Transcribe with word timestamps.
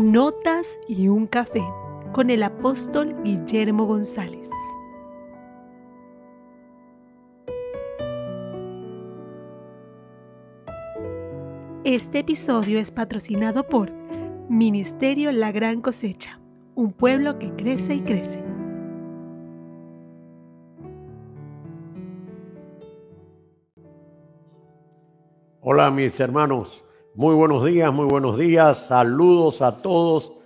Notas 0.00 0.78
y 0.86 1.08
un 1.08 1.26
café 1.26 1.64
con 2.12 2.30
el 2.30 2.44
apóstol 2.44 3.16
Guillermo 3.24 3.84
González. 3.84 4.48
Este 11.82 12.20
episodio 12.20 12.78
es 12.78 12.92
patrocinado 12.92 13.66
por 13.66 13.90
Ministerio 14.48 15.32
La 15.32 15.50
Gran 15.50 15.80
Cosecha, 15.80 16.38
un 16.76 16.92
pueblo 16.92 17.40
que 17.40 17.52
crece 17.56 17.96
y 17.96 18.00
crece. 18.02 18.40
Hola 25.60 25.90
mis 25.90 26.20
hermanos, 26.20 26.84
muy 27.18 27.34
buenos 27.34 27.64
días, 27.64 27.92
muy 27.92 28.06
buenos 28.06 28.38
días, 28.38 28.86
saludos 28.86 29.60
a 29.60 29.82
todos 29.82 30.36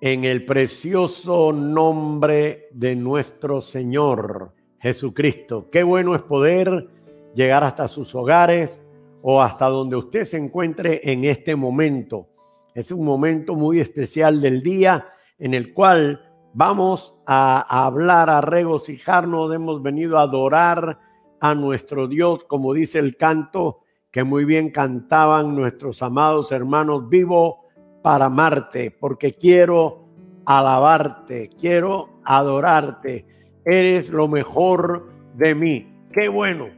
en 0.00 0.24
el 0.24 0.46
precioso 0.46 1.52
nombre 1.52 2.68
de 2.72 2.96
nuestro 2.96 3.60
Señor 3.60 4.54
Jesucristo. 4.78 5.68
Qué 5.70 5.82
bueno 5.82 6.14
es 6.14 6.22
poder 6.22 6.88
llegar 7.34 7.64
hasta 7.64 7.86
sus 7.86 8.14
hogares 8.14 8.82
o 9.20 9.42
hasta 9.42 9.66
donde 9.66 9.96
usted 9.96 10.24
se 10.24 10.38
encuentre 10.38 11.02
en 11.04 11.26
este 11.26 11.54
momento. 11.54 12.28
Es 12.74 12.90
un 12.92 13.04
momento 13.04 13.54
muy 13.54 13.78
especial 13.78 14.40
del 14.40 14.62
día 14.62 15.08
en 15.38 15.52
el 15.52 15.74
cual 15.74 16.22
vamos 16.54 17.20
a, 17.26 17.84
hablar, 17.84 18.30
a 18.30 18.40
regocijarnos, 18.40 19.52
hemos 19.52 19.82
venido 19.82 20.16
a 20.16 20.22
adorar 20.22 20.98
a 21.40 21.54
nuestro 21.54 22.08
Dios, 22.08 22.44
como 22.44 22.72
dice 22.72 23.00
el 23.00 23.18
canto 23.18 23.82
que 24.16 24.24
muy 24.24 24.46
bien 24.46 24.70
cantaban 24.70 25.54
nuestros 25.54 26.02
amados 26.02 26.50
hermanos, 26.50 27.10
vivo 27.10 27.66
para 28.02 28.24
amarte, 28.24 28.90
porque 28.90 29.34
quiero 29.34 30.06
alabarte, 30.46 31.50
quiero 31.60 32.20
adorarte, 32.24 33.26
eres 33.62 34.08
lo 34.08 34.26
mejor 34.26 35.10
de 35.34 35.54
mí. 35.54 36.00
Qué 36.14 36.28
bueno, 36.28 36.68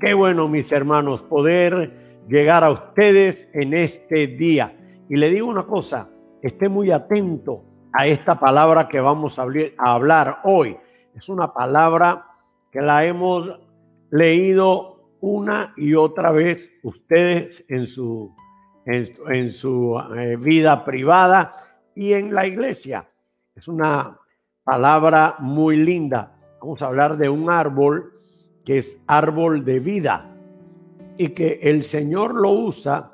qué 0.00 0.12
bueno 0.12 0.48
mis 0.48 0.70
hermanos, 0.70 1.22
poder 1.22 2.26
llegar 2.28 2.62
a 2.62 2.70
ustedes 2.70 3.48
en 3.54 3.72
este 3.72 4.26
día. 4.26 4.76
Y 5.08 5.16
le 5.16 5.30
digo 5.30 5.48
una 5.48 5.64
cosa, 5.64 6.10
esté 6.42 6.68
muy 6.68 6.90
atento 6.90 7.64
a 7.94 8.06
esta 8.06 8.38
palabra 8.38 8.88
que 8.88 9.00
vamos 9.00 9.38
a 9.38 9.46
hablar 9.78 10.40
hoy. 10.44 10.76
Es 11.14 11.30
una 11.30 11.54
palabra 11.54 12.26
que 12.70 12.82
la 12.82 13.02
hemos 13.06 13.50
leído 14.10 14.91
una 15.22 15.72
y 15.76 15.94
otra 15.94 16.32
vez 16.32 16.70
ustedes 16.82 17.64
en 17.68 17.86
su, 17.86 18.34
en, 18.84 19.50
su 19.50 19.98
eh, 20.16 20.36
vida 20.36 20.84
privada 20.84 21.54
y 21.94 22.12
en 22.12 22.34
la 22.34 22.44
iglesia. 22.44 23.08
Es 23.54 23.68
una 23.68 24.18
palabra 24.64 25.36
muy 25.38 25.76
linda. 25.76 26.36
Vamos 26.60 26.82
a 26.82 26.88
hablar 26.88 27.16
de 27.16 27.28
un 27.28 27.48
árbol 27.50 28.12
que 28.64 28.78
es 28.78 28.98
árbol 29.06 29.64
de 29.64 29.78
vida 29.78 30.28
y 31.16 31.28
que 31.28 31.60
el 31.62 31.84
Señor 31.84 32.34
lo 32.34 32.50
usa, 32.50 33.12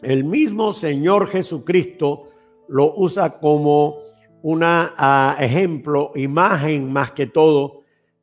el 0.00 0.24
mismo 0.24 0.72
Señor 0.72 1.28
Jesucristo 1.28 2.30
lo 2.68 2.94
usa 2.96 3.38
como 3.38 3.98
un 4.40 4.62
ah, 4.64 5.36
ejemplo, 5.38 6.12
imagen 6.14 6.90
más 6.90 7.12
que 7.12 7.26
todo, 7.26 7.82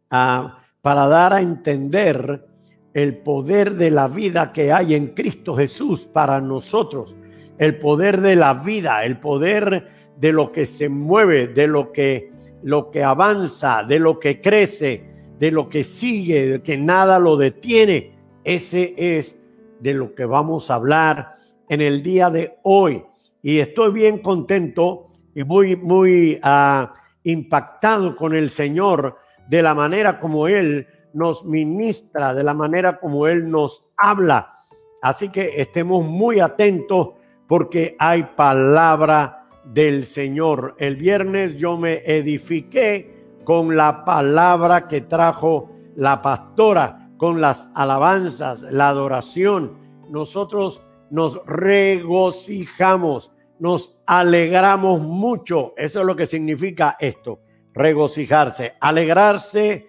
ah, 0.10 0.64
para 0.82 1.08
dar 1.08 1.34
a 1.34 1.42
entender 1.42 2.49
el 2.94 3.18
poder 3.18 3.76
de 3.76 3.92
la 3.92 4.08
vida 4.08 4.52
que 4.52 4.72
hay 4.72 4.96
en 4.96 5.08
Cristo 5.08 5.56
Jesús 5.56 6.02
para 6.02 6.42
nosotros, 6.42 7.16
el 7.58 7.78
poder 7.78 8.22
de 8.22 8.36
la 8.36 8.54
vida, 8.54 9.06
el 9.06 9.20
poder 9.20 9.88
de 10.18 10.34
lo 10.34 10.52
que 10.52 10.66
se 10.66 10.90
mueve, 10.90 11.48
de 11.48 11.68
lo 11.68 11.92
que 11.92 12.32
lo 12.62 12.92
que 12.92 13.04
avanza, 13.04 13.84
de 13.84 14.00
lo 14.00 14.20
que 14.20 14.42
crece, 14.42 15.04
de 15.40 15.52
lo 15.52 15.70
que 15.70 15.84
sigue, 15.84 16.48
de 16.48 16.62
que 16.62 16.78
nada 16.78 17.20
lo 17.20 17.38
detiene. 17.38 18.12
Ese 18.44 18.94
es 18.98 19.38
de 19.80 19.94
lo 19.94 20.14
que 20.14 20.26
vamos 20.26 20.70
a 20.70 20.76
hablar 20.76 21.38
en 21.70 21.82
el 21.82 22.04
día 22.04 22.30
de 22.30 22.58
hoy. 22.64 23.04
Y 23.42 23.60
estoy 23.60 23.92
bien 23.92 24.20
contento 24.20 25.06
y 25.34 25.44
muy, 25.44 25.76
muy 25.76 26.40
ah, 26.44 26.94
impactado 27.24 28.16
con 28.16 28.36
el 28.36 28.50
Señor 28.50 29.18
de 29.48 29.62
la 29.62 29.74
manera 29.74 30.20
como 30.20 30.48
Él 30.48 30.88
nos 31.14 31.44
ministra, 31.46 32.34
de 32.34 32.44
la 32.44 32.54
manera 32.54 33.00
como 33.00 33.28
Él 33.28 33.50
nos 33.50 33.86
habla. 33.98 34.54
Así 35.02 35.30
que 35.30 35.62
estemos 35.62 36.06
muy 36.06 36.40
atentos 36.40 37.10
porque 37.48 37.96
hay 38.00 38.24
palabra 38.36 39.48
del 39.66 40.06
Señor. 40.06 40.76
El 40.78 40.96
viernes 40.96 41.58
yo 41.58 41.78
me 41.78 42.04
edifiqué 42.06 43.20
con 43.44 43.76
la 43.76 44.06
palabra 44.06 44.88
que 44.88 45.02
trajo 45.02 45.72
la 45.96 46.22
pastora, 46.22 47.10
con 47.18 47.42
las 47.42 47.72
alabanzas, 47.74 48.62
la 48.62 48.90
adoración. 48.90 49.78
Nosotros 50.10 50.86
nos 51.10 51.44
regocijamos, 51.46 53.32
nos 53.60 54.00
alegramos 54.06 55.02
mucho. 55.02 55.74
Eso 55.78 56.02
es 56.02 56.06
lo 56.06 56.16
que 56.16 56.26
significa 56.26 56.98
esto, 57.00 57.40
regocijarse, 57.74 58.74
alegrarse 58.80 59.89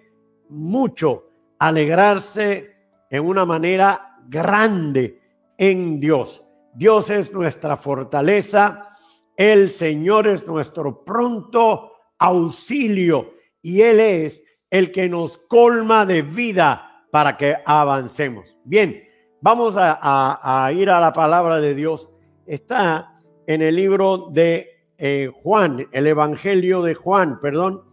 mucho, 0.51 1.29
alegrarse 1.59 2.71
en 3.09 3.25
una 3.25 3.45
manera 3.45 4.17
grande 4.27 5.19
en 5.57 5.99
Dios. 5.99 6.43
Dios 6.73 7.09
es 7.09 7.31
nuestra 7.33 7.77
fortaleza, 7.77 8.95
el 9.35 9.69
Señor 9.69 10.27
es 10.27 10.45
nuestro 10.45 11.03
pronto 11.03 11.93
auxilio 12.19 13.33
y 13.61 13.81
Él 13.81 13.99
es 13.99 14.43
el 14.69 14.91
que 14.91 15.09
nos 15.09 15.37
colma 15.37 16.05
de 16.05 16.21
vida 16.21 17.05
para 17.11 17.35
que 17.37 17.55
avancemos. 17.65 18.57
Bien, 18.63 19.03
vamos 19.41 19.75
a, 19.77 20.71
ir 20.73 20.89
a 20.89 20.99
la 20.99 21.11
palabra 21.11 21.59
de 21.59 21.75
Dios. 21.75 22.07
Está 22.45 23.21
en 23.47 23.61
el 23.61 23.75
libro 23.75 24.29
de 24.31 24.69
eh, 24.97 25.29
Juan, 25.43 25.87
el 25.91 26.07
Evangelio 26.07 26.81
de 26.81 26.95
Juan, 26.95 27.39
perdón, 27.41 27.83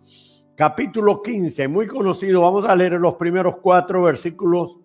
capítulo 0.59 1.23
15, 1.23 1.69
muy 1.69 1.87
conocido. 1.87 2.41
Vamos 2.41 2.65
a 2.65 2.75
leer 2.75 2.95
los 2.95 3.15
primeros 3.15 3.59
cuatro 3.59 4.03
versículos, 4.03 4.77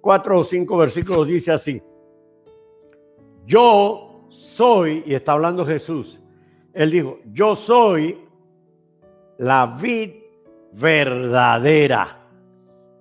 cuatro 0.00 0.38
o 0.38 0.44
cinco 0.44 0.76
versículos, 0.76 1.26
dice 1.26 1.50
así. 1.50 1.82
Yo 3.44 4.26
soy, 4.28 5.02
y 5.04 5.14
está 5.14 5.32
hablando 5.32 5.66
Jesús, 5.66 6.20
él 6.72 6.92
dijo, 6.92 7.18
yo 7.32 7.56
soy 7.56 8.24
la 9.38 9.66
vid 9.66 10.12
verdadera. 10.74 12.20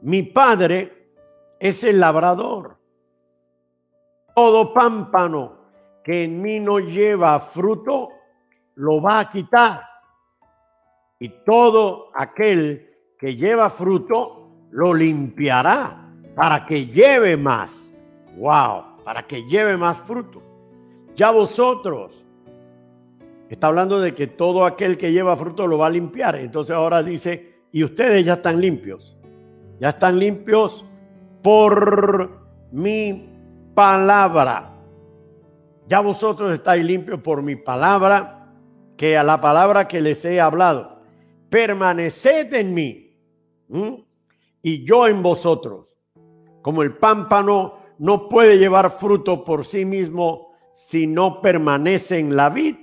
Mi 0.02 0.24
padre 0.24 1.12
es 1.60 1.84
el 1.84 2.00
labrador. 2.00 2.76
Todo 4.34 4.74
pámpano 4.74 5.58
que 6.04 6.24
en 6.24 6.42
mí 6.42 6.60
no 6.60 6.80
lleva 6.80 7.40
fruto, 7.40 8.10
lo 8.74 9.00
va 9.00 9.20
a 9.20 9.30
quitar 9.30 9.95
y 11.20 11.30
todo 11.46 12.10
aquel 12.14 12.90
que 13.18 13.36
lleva 13.36 13.70
fruto 13.70 14.50
lo 14.72 14.94
limpiará 14.94 16.12
para 16.36 16.66
que 16.66 16.88
lleve 16.88 17.38
más. 17.38 17.94
Wow, 18.38 19.04
para 19.04 19.24
que 19.24 19.44
lleve 19.46 19.78
más 19.78 19.98
fruto. 19.98 20.42
Ya 21.16 21.32
vosotros, 21.32 22.26
está 23.50 23.68
hablando 23.68 24.02
de 24.02 24.14
que 24.14 24.28
todo 24.28 24.66
aquel 24.66 24.98
que 24.98 25.14
lleva 25.14 25.38
fruto 25.38 25.66
lo 25.66 25.78
va 25.78 25.88
a 25.88 25.92
limpiar. 25.92 26.36
Entonces 26.36 26.76
ahora 26.76 27.02
dice, 27.02 27.56
y 27.72 27.84
ustedes 27.84 28.26
ya 28.26 28.34
están 28.34 28.60
limpios. 28.60 29.18
Ya 29.80 29.90
están 29.90 30.20
limpios 30.20 30.86
por 31.42 32.30
mi 32.72 33.30
palabra. 33.74 34.74
Ya 35.88 36.02
vosotros 36.02 36.52
estáis 36.52 36.84
limpios 36.84 37.22
por 37.22 37.42
mi 37.42 37.56
palabra, 37.56 38.50
que 38.98 39.18
a 39.18 39.24
la 39.24 39.40
palabra 39.40 39.88
que 39.88 40.02
les 40.02 40.26
he 40.26 40.42
hablado 40.42 40.95
permaneced 41.50 42.54
en 42.54 42.74
mí 42.74 43.18
y 44.62 44.86
yo 44.86 45.08
en 45.08 45.24
vosotros. 45.24 45.98
Como 46.62 46.84
el 46.84 46.98
pámpano 46.98 47.80
no 48.00 48.28
puede 48.28 48.58
llevar 48.58 48.90
fruto 48.90 49.44
por 49.44 49.66
sí 49.66 49.86
mismo 49.86 50.54
si 50.72 51.08
no 51.08 51.42
permanece 51.42 52.20
en 52.20 52.36
la 52.36 52.50
vid, 52.50 52.76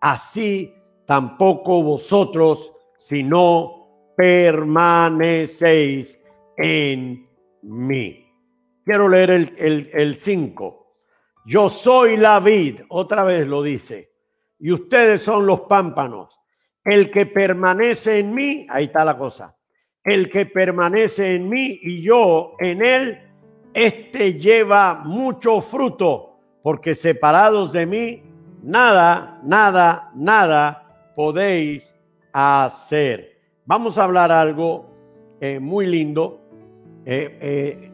así 0.00 0.74
tampoco 1.06 1.82
vosotros 1.82 2.72
si 2.98 3.22
no 3.22 4.12
permanecéis 4.16 6.20
en 6.56 7.28
mí. 7.62 8.18
Quiero 8.84 9.08
leer 9.08 9.30
el 9.30 10.16
5. 10.16 10.78
Yo 11.46 11.68
soy 11.68 12.16
la 12.16 12.40
vid, 12.40 12.80
otra 12.88 13.24
vez 13.24 13.46
lo 13.46 13.62
dice, 13.62 14.12
y 14.58 14.72
ustedes 14.72 15.22
son 15.22 15.46
los 15.46 15.62
pámpanos. 15.62 16.38
El 16.84 17.10
que 17.10 17.26
permanece 17.26 18.18
en 18.18 18.34
mí, 18.34 18.66
ahí 18.68 18.84
está 18.84 19.04
la 19.04 19.16
cosa. 19.16 19.56
El 20.04 20.30
que 20.30 20.46
permanece 20.46 21.34
en 21.34 21.48
mí 21.48 21.78
y 21.82 22.02
yo 22.02 22.54
en 22.58 22.84
él, 22.84 23.18
este 23.74 24.34
lleva 24.34 25.00
mucho 25.04 25.60
fruto, 25.60 26.38
porque 26.62 26.94
separados 26.94 27.72
de 27.72 27.86
mí 27.86 28.22
nada, 28.62 29.40
nada, 29.44 30.10
nada 30.14 31.12
podéis 31.14 31.94
hacer. 32.32 33.38
Vamos 33.64 33.98
a 33.98 34.04
hablar 34.04 34.32
algo 34.32 34.90
eh, 35.40 35.58
muy 35.58 35.86
lindo. 35.86 36.40
Eh, 37.04 37.38
eh, 37.40 37.90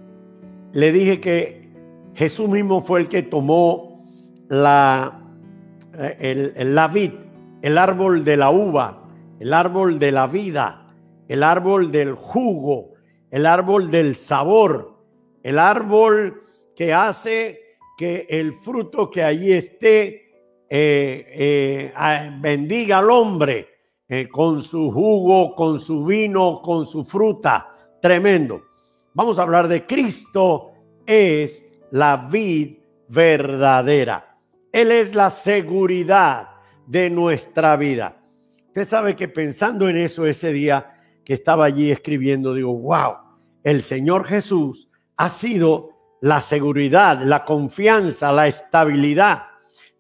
le 0.73 0.93
dije 0.93 1.21
que 1.21 1.69
Jesús 2.15 2.49
mismo 2.49 2.83
fue 2.83 3.01
el 3.01 3.09
que 3.09 3.23
tomó 3.23 4.05
la, 4.49 5.21
el, 6.19 6.55
la 6.75 6.89
vid, 6.89 7.13
el 7.63 7.79
árbol 7.79 8.25
de 8.25 8.37
la 8.37 8.51
uva, 8.51 9.03
el 9.41 9.53
árbol 9.53 9.99
de 9.99 10.13
la 10.13 10.27
vida, 10.27 10.95
el 11.29 11.43
árbol 11.43 11.91
del 11.91 12.15
jugo, 12.15 12.95
el 13.31 13.47
árbol 13.47 13.91
del 13.91 14.15
sabor, 14.15 14.97
el 15.43 15.59
árbol 15.59 16.43
que 16.75 16.93
hace 16.93 17.61
que 17.97 18.27
el 18.29 18.55
fruto 18.55 19.11
que 19.11 19.23
allí 19.23 19.53
esté 19.53 20.25
bendiga 22.41 22.99
al 22.99 23.11
hombre 23.11 23.69
con 24.31 24.63
su 24.63 24.91
jugo, 24.91 25.55
con 25.55 25.81
su 25.81 26.05
vino, 26.05 26.63
con 26.63 26.87
su 26.87 27.05
fruta. 27.05 27.73
Tremendo. 28.01 28.63
Vamos 29.15 29.39
a 29.39 29.43
hablar 29.43 29.67
de 29.69 29.85
Cristo 29.85 30.71
es 31.05 31.65
la 31.91 32.29
vid 32.31 32.79
verdadera. 33.09 34.39
Él 34.71 34.93
es 34.93 35.15
la 35.15 35.31
seguridad 35.31 36.51
de 36.89 37.11
nuestra 37.11 37.77
vida. 37.77 38.17
Usted 38.67 38.85
sabe 38.85 39.15
que 39.15 39.29
pensando 39.29 39.89
en 39.89 39.99
eso 39.99 40.27
ese 40.27 40.53
día 40.53 40.95
que 41.25 41.35
estaba 41.35 41.67
allí 41.67 41.91
escribiendo, 41.91 42.55
digo, 42.55 42.75
wow, 42.75 43.17
el 43.63 43.83
Señor 43.83 44.25
Jesús 44.25 44.89
ha 45.17 45.29
sido 45.29 45.91
la 46.23 46.41
seguridad, 46.41 47.21
la 47.23 47.45
confianza, 47.45 48.33
la 48.33 48.47
estabilidad. 48.47 49.45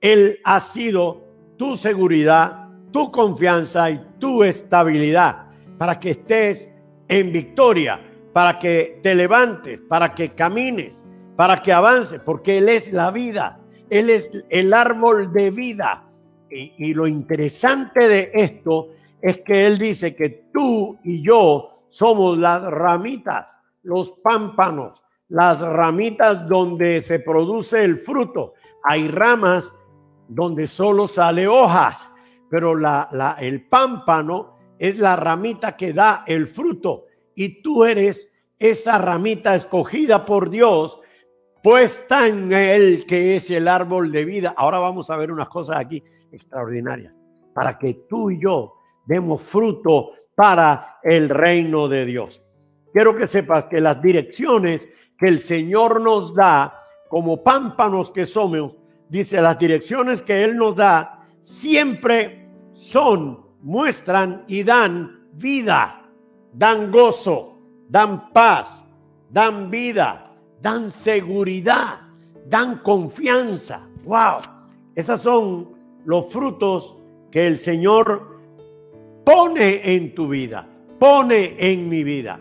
Él 0.01 0.41
ha 0.45 0.61
sido 0.61 1.25
tu 1.59 1.77
seguridad, 1.77 2.69
tu 2.91 3.13
confianza 3.13 3.91
y 3.91 4.01
tu 4.19 4.43
estabilidad 4.43 5.47
para 5.77 5.99
que 5.99 6.11
estés 6.11 6.73
en 7.09 7.33
victoria, 7.33 8.01
para 8.33 8.59
que 8.59 9.01
te 9.03 9.15
levantes, 9.15 9.81
para 9.83 10.15
que 10.15 10.31
camines, 10.31 11.03
para 11.37 11.61
que 11.61 11.73
avances, 11.73 12.21
porque 12.21 12.59
Él 12.59 12.69
es 12.69 12.93
la 12.93 13.11
vida, 13.11 13.61
Él 13.91 14.09
es 14.09 14.31
el 14.49 14.73
árbol 14.73 15.33
de 15.33 15.51
vida. 15.51 16.08
Y, 16.51 16.95
lo 16.95 17.07
interesante 17.07 18.09
de 18.09 18.31
esto 18.35 18.91
es 19.21 19.39
que 19.39 19.67
Él 19.67 19.79
dice 19.79 20.15
que 20.15 20.49
tú 20.53 20.99
y 21.05 21.23
yo 21.23 21.85
somos 21.89 22.39
las 22.39 22.63
ramitas, 22.63 23.59
los 23.83 24.13
pámpanos, 24.23 25.03
las 25.29 25.61
ramitas 25.61 26.49
donde 26.49 27.03
se 27.03 27.19
produce 27.21 27.83
el 27.83 27.99
fruto. 27.99 28.55
Hay 28.85 29.09
ramas 29.09 29.73
donde 30.29 30.67
solo 30.67 31.09
sale 31.09 31.49
hojas 31.49 32.09
pero 32.49 32.75
la, 32.75 33.37
el 33.41 33.67
pámpano 33.67 34.57
es 34.79 34.99
la 34.99 35.17
ramita 35.17 35.77
que 35.77 35.93
da 35.93 36.25
el 36.27 36.47
fruto 36.47 37.07
y 37.35 37.63
tú 37.63 37.85
eres 37.85 38.33
esa 38.59 38.99
ramita 38.99 39.55
escogida 39.55 40.25
por 40.25 40.51
Dios, 40.51 40.99
puesta 41.63 42.27
en 42.27 42.53
él 42.53 43.05
que 43.07 43.37
es 43.37 43.51
el 43.51 43.69
árbol 43.69 44.11
de 44.11 44.25
vida. 44.25 44.55
Ahora 44.57 44.79
vamos 44.79 45.11
a 45.11 45.17
ver 45.17 45.31
unas 45.31 45.49
cosas 45.49 45.77
aquí 45.77 46.03
extraordinarias, 46.33 47.15
para 47.55 47.79
que 47.79 47.95
tú 48.09 48.31
y 48.31 48.41
yo 48.41 48.75
demos 49.07 49.43
fruto 49.43 50.13
para 50.35 50.99
el 51.03 51.29
reino 51.29 51.89
de 51.89 52.05
Dios. 52.05 52.43
Quiero 52.93 53.17
que 53.17 53.27
sepas 53.27 53.65
que 53.65 53.81
las 53.81 54.01
direcciones 54.01 54.89
que 55.19 55.27
el 55.27 55.41
Señor 55.41 56.01
nos 56.01 56.35
da 56.35 56.81
como 57.09 57.43
pámpanos 57.43 58.11
que 58.11 58.27
somos, 58.27 58.77
dice 59.09 59.41
las 59.41 59.59
direcciones 59.59 60.23
que 60.23 60.45
Él 60.45 60.57
nos 60.57 60.77
da, 60.77 61.27
siempre 61.41 62.49
son, 62.75 63.47
muestran 63.63 64.45
y 64.47 64.63
dan 64.63 65.29
vida, 65.33 66.09
dan 66.53 66.91
gozo, 66.91 67.59
dan 67.89 68.33
paz, 68.33 68.85
dan 69.31 69.71
vida, 69.71 70.33
dan 70.61 70.91
seguridad, 70.91 72.01
dan 72.47 72.79
confianza. 72.79 73.89
¡Wow! 74.05 74.39
Esos 74.95 75.21
son 75.21 75.78
los 76.09 76.33
frutos 76.33 76.97
que 77.31 77.47
el 77.47 77.59
Señor 77.59 78.41
pone 79.27 79.95
en 79.95 80.15
tu 80.15 80.27
vida, 80.27 80.67
pone 80.99 81.55
en 81.59 81.87
mi 81.91 82.03
vida. 82.03 82.41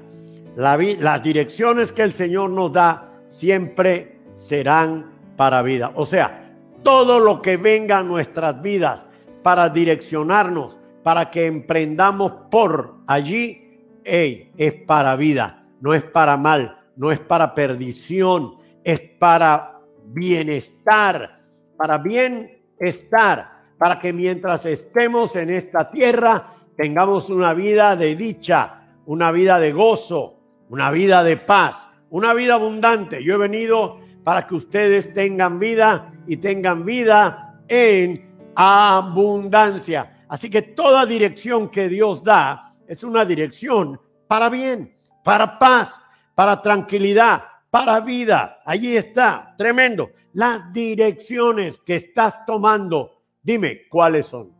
las 0.55 1.21
direcciones 1.21 1.91
que 1.91 2.03
el 2.03 2.13
Señor 2.13 2.49
nos 2.51 2.71
da 2.71 3.19
siempre 3.25 4.21
serán 4.35 5.11
para 5.35 5.61
vida. 5.63 5.91
O 5.95 6.05
sea, 6.05 6.49
todo 6.81 7.19
lo 7.19 7.41
que 7.41 7.57
venga 7.57 7.97
a 7.97 8.03
nuestras 8.03 8.61
vidas 8.61 9.05
para 9.43 9.67
direccionarnos, 9.67 10.77
para 11.03 11.29
que 11.29 11.45
emprendamos 11.45 12.31
por 12.49 12.95
allí, 13.05 13.81
es 14.05 14.73
para 14.85 15.17
vida, 15.17 15.67
no 15.81 15.93
es 15.93 16.03
para 16.03 16.37
mal, 16.37 16.79
no 16.95 17.11
es 17.11 17.19
para 17.19 17.53
perdición, 17.53 18.55
es 18.85 19.01
para 19.19 19.81
bienestar, 20.05 21.41
para 21.75 21.97
bienestar, 21.97 23.56
para 23.77 23.99
que 23.99 24.13
mientras 24.13 24.65
estemos 24.65 25.35
en 25.35 25.49
esta 25.49 25.89
tierra 25.89 26.55
tengamos 26.75 27.29
una 27.29 27.53
vida 27.53 27.95
de 27.95 28.15
dicha, 28.15 28.81
una 29.05 29.31
vida 29.31 29.59
de 29.59 29.71
gozo, 29.71 30.39
una 30.69 30.91
vida 30.91 31.23
de 31.23 31.37
paz, 31.37 31.87
una 32.09 32.33
vida 32.33 32.55
abundante. 32.55 33.23
Yo 33.23 33.35
he 33.35 33.37
venido 33.37 33.99
para 34.23 34.45
que 34.45 34.55
ustedes 34.55 35.13
tengan 35.13 35.59
vida 35.59 36.11
y 36.27 36.37
tengan 36.37 36.85
vida 36.85 37.61
en 37.67 38.27
abundancia. 38.55 40.25
Así 40.27 40.49
que 40.49 40.61
toda 40.61 41.05
dirección 41.05 41.69
que 41.69 41.87
Dios 41.87 42.23
da 42.23 42.75
es 42.87 43.03
una 43.03 43.23
dirección 43.23 43.99
para 44.27 44.49
bien, 44.49 44.93
para 45.23 45.57
paz, 45.57 46.01
para 46.35 46.61
tranquilidad, 46.61 47.43
para 47.69 47.99
vida. 47.99 48.59
Allí 48.65 48.97
está, 48.97 49.53
tremendo. 49.57 50.11
Las 50.33 50.71
direcciones 50.73 51.79
que 51.79 51.95
estás 51.95 52.45
tomando, 52.45 53.16
dime 53.47 53.87
cuáles 53.87 54.25
son. 54.25 54.51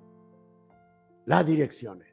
Las 1.26 1.46
direcciones. 1.46 2.08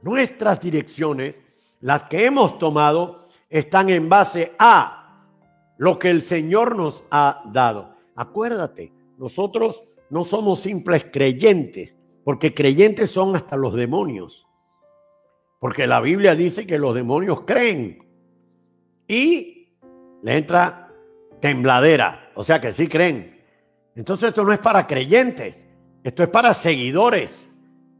Nuestras 0.00 0.60
direcciones, 0.60 1.42
las 1.80 2.04
que 2.04 2.24
hemos 2.24 2.58
tomado, 2.60 3.28
están 3.50 3.90
en 3.90 4.08
base 4.08 4.52
a 4.60 5.26
lo 5.76 5.98
que 5.98 6.10
el 6.10 6.22
Señor 6.22 6.76
nos 6.76 7.04
ha 7.10 7.42
dado. 7.52 7.96
Acuérdate, 8.14 8.92
nosotros 9.18 9.82
no 10.08 10.22
somos 10.22 10.60
simples 10.60 11.04
creyentes, 11.12 11.96
porque 12.22 12.54
creyentes 12.54 13.10
son 13.10 13.34
hasta 13.34 13.56
los 13.56 13.74
demonios. 13.74 14.46
Porque 15.58 15.88
la 15.88 16.00
Biblia 16.00 16.36
dice 16.36 16.64
que 16.64 16.78
los 16.78 16.94
demonios 16.94 17.42
creen 17.42 18.08
y 19.08 19.74
le 20.22 20.38
entra 20.38 20.92
tembladera, 21.40 22.21
o 22.34 22.42
sea 22.42 22.60
que 22.60 22.72
sí 22.72 22.88
creen. 22.88 23.40
Entonces 23.94 24.30
esto 24.30 24.44
no 24.44 24.52
es 24.52 24.58
para 24.58 24.86
creyentes, 24.86 25.64
esto 26.02 26.22
es 26.22 26.28
para 26.28 26.54
seguidores, 26.54 27.48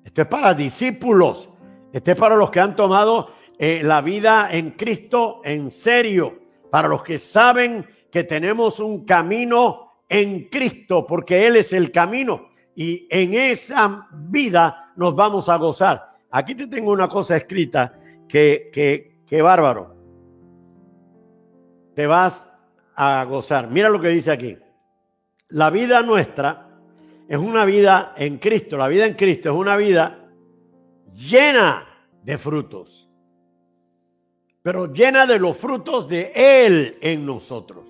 esto 0.04 0.22
es 0.22 0.28
para 0.28 0.54
discípulos, 0.54 1.50
esto 1.92 2.12
es 2.12 2.18
para 2.18 2.36
los 2.36 2.50
que 2.50 2.60
han 2.60 2.74
tomado 2.74 3.28
eh, 3.58 3.82
la 3.82 4.00
vida 4.00 4.48
en 4.50 4.70
Cristo 4.72 5.40
en 5.44 5.70
serio, 5.70 6.40
para 6.70 6.88
los 6.88 7.02
que 7.02 7.18
saben 7.18 7.86
que 8.10 8.24
tenemos 8.24 8.80
un 8.80 9.04
camino 9.04 9.92
en 10.08 10.48
Cristo, 10.48 11.06
porque 11.06 11.46
Él 11.46 11.56
es 11.56 11.72
el 11.72 11.90
camino 11.90 12.48
y 12.74 13.06
en 13.10 13.34
esa 13.34 14.08
vida 14.12 14.92
nos 14.96 15.14
vamos 15.14 15.48
a 15.48 15.56
gozar. 15.56 16.12
Aquí 16.30 16.54
te 16.54 16.66
tengo 16.66 16.90
una 16.90 17.08
cosa 17.08 17.36
escrita 17.36 17.98
que, 18.28 18.70
que, 18.72 19.22
que 19.26 19.42
bárbaro. 19.42 19.94
Te 21.94 22.06
vas 22.06 22.51
a 23.02 23.25
gozar. 23.25 23.68
Mira 23.68 23.88
lo 23.88 24.00
que 24.00 24.09
dice 24.09 24.30
aquí. 24.30 24.56
La 25.49 25.71
vida 25.71 26.02
nuestra 26.02 26.68
es 27.28 27.38
una 27.38 27.64
vida 27.64 28.14
en 28.16 28.38
Cristo. 28.38 28.76
La 28.76 28.88
vida 28.88 29.06
en 29.06 29.14
Cristo 29.14 29.50
es 29.50 29.56
una 29.56 29.76
vida 29.76 30.28
llena 31.14 31.87
de 32.23 32.38
frutos 32.38 33.02
pero 34.62 34.92
llena 34.92 35.26
de 35.26 35.38
los 35.38 35.56
frutos 35.56 36.09
de 36.09 36.32
Él 36.35 36.97
en 37.00 37.26
nosotros. 37.26 37.88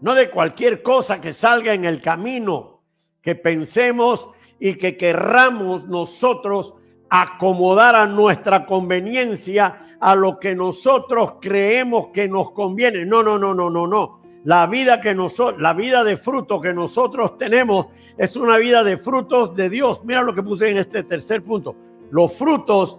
No 0.00 0.14
de 0.14 0.30
cualquier 0.30 0.82
cosa 0.82 1.20
que 1.20 1.32
salga 1.32 1.72
en 1.72 1.84
el 1.84 2.02
camino, 2.02 2.82
que 3.22 3.36
pensemos 3.36 4.28
y 4.58 4.74
que 4.74 4.96
querramos 4.96 5.86
nosotros 5.86 6.74
acomodar 7.08 7.94
a 7.94 8.06
nuestra 8.06 8.66
conveniencia 8.66 9.96
a 10.00 10.14
lo 10.14 10.38
que 10.40 10.54
nosotros 10.54 11.34
creemos 11.40 12.08
que 12.08 12.28
nos 12.28 12.52
conviene. 12.52 13.04
No, 13.04 13.22
no, 13.22 13.38
no, 13.38 13.54
no, 13.54 13.70
no, 13.70 13.86
no. 13.86 14.19
La 14.44 14.66
vida 14.66 15.00
que 15.00 15.14
nosotros, 15.14 15.60
la 15.60 15.74
vida 15.74 16.02
de 16.02 16.16
fruto 16.16 16.60
que 16.60 16.72
nosotros 16.72 17.36
tenemos 17.36 17.86
es 18.16 18.36
una 18.36 18.56
vida 18.56 18.82
de 18.82 18.96
frutos 18.96 19.54
de 19.54 19.68
Dios. 19.68 20.02
Mira 20.04 20.22
lo 20.22 20.34
que 20.34 20.42
puse 20.42 20.70
en 20.70 20.78
este 20.78 21.02
tercer 21.02 21.42
punto. 21.42 21.74
Los 22.10 22.32
frutos, 22.34 22.98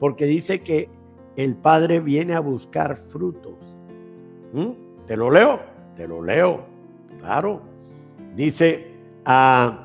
porque 0.00 0.26
dice 0.26 0.60
que 0.60 0.88
el 1.36 1.56
Padre 1.56 2.00
viene 2.00 2.34
a 2.34 2.40
buscar 2.40 2.96
frutos. 2.96 3.54
¿Mm? 4.52 5.06
¿Te 5.06 5.16
lo 5.16 5.30
leo? 5.30 5.60
Te 5.96 6.06
lo 6.06 6.22
leo. 6.22 6.64
Claro. 7.20 7.62
Dice, 8.34 8.92
ah, 9.24 9.84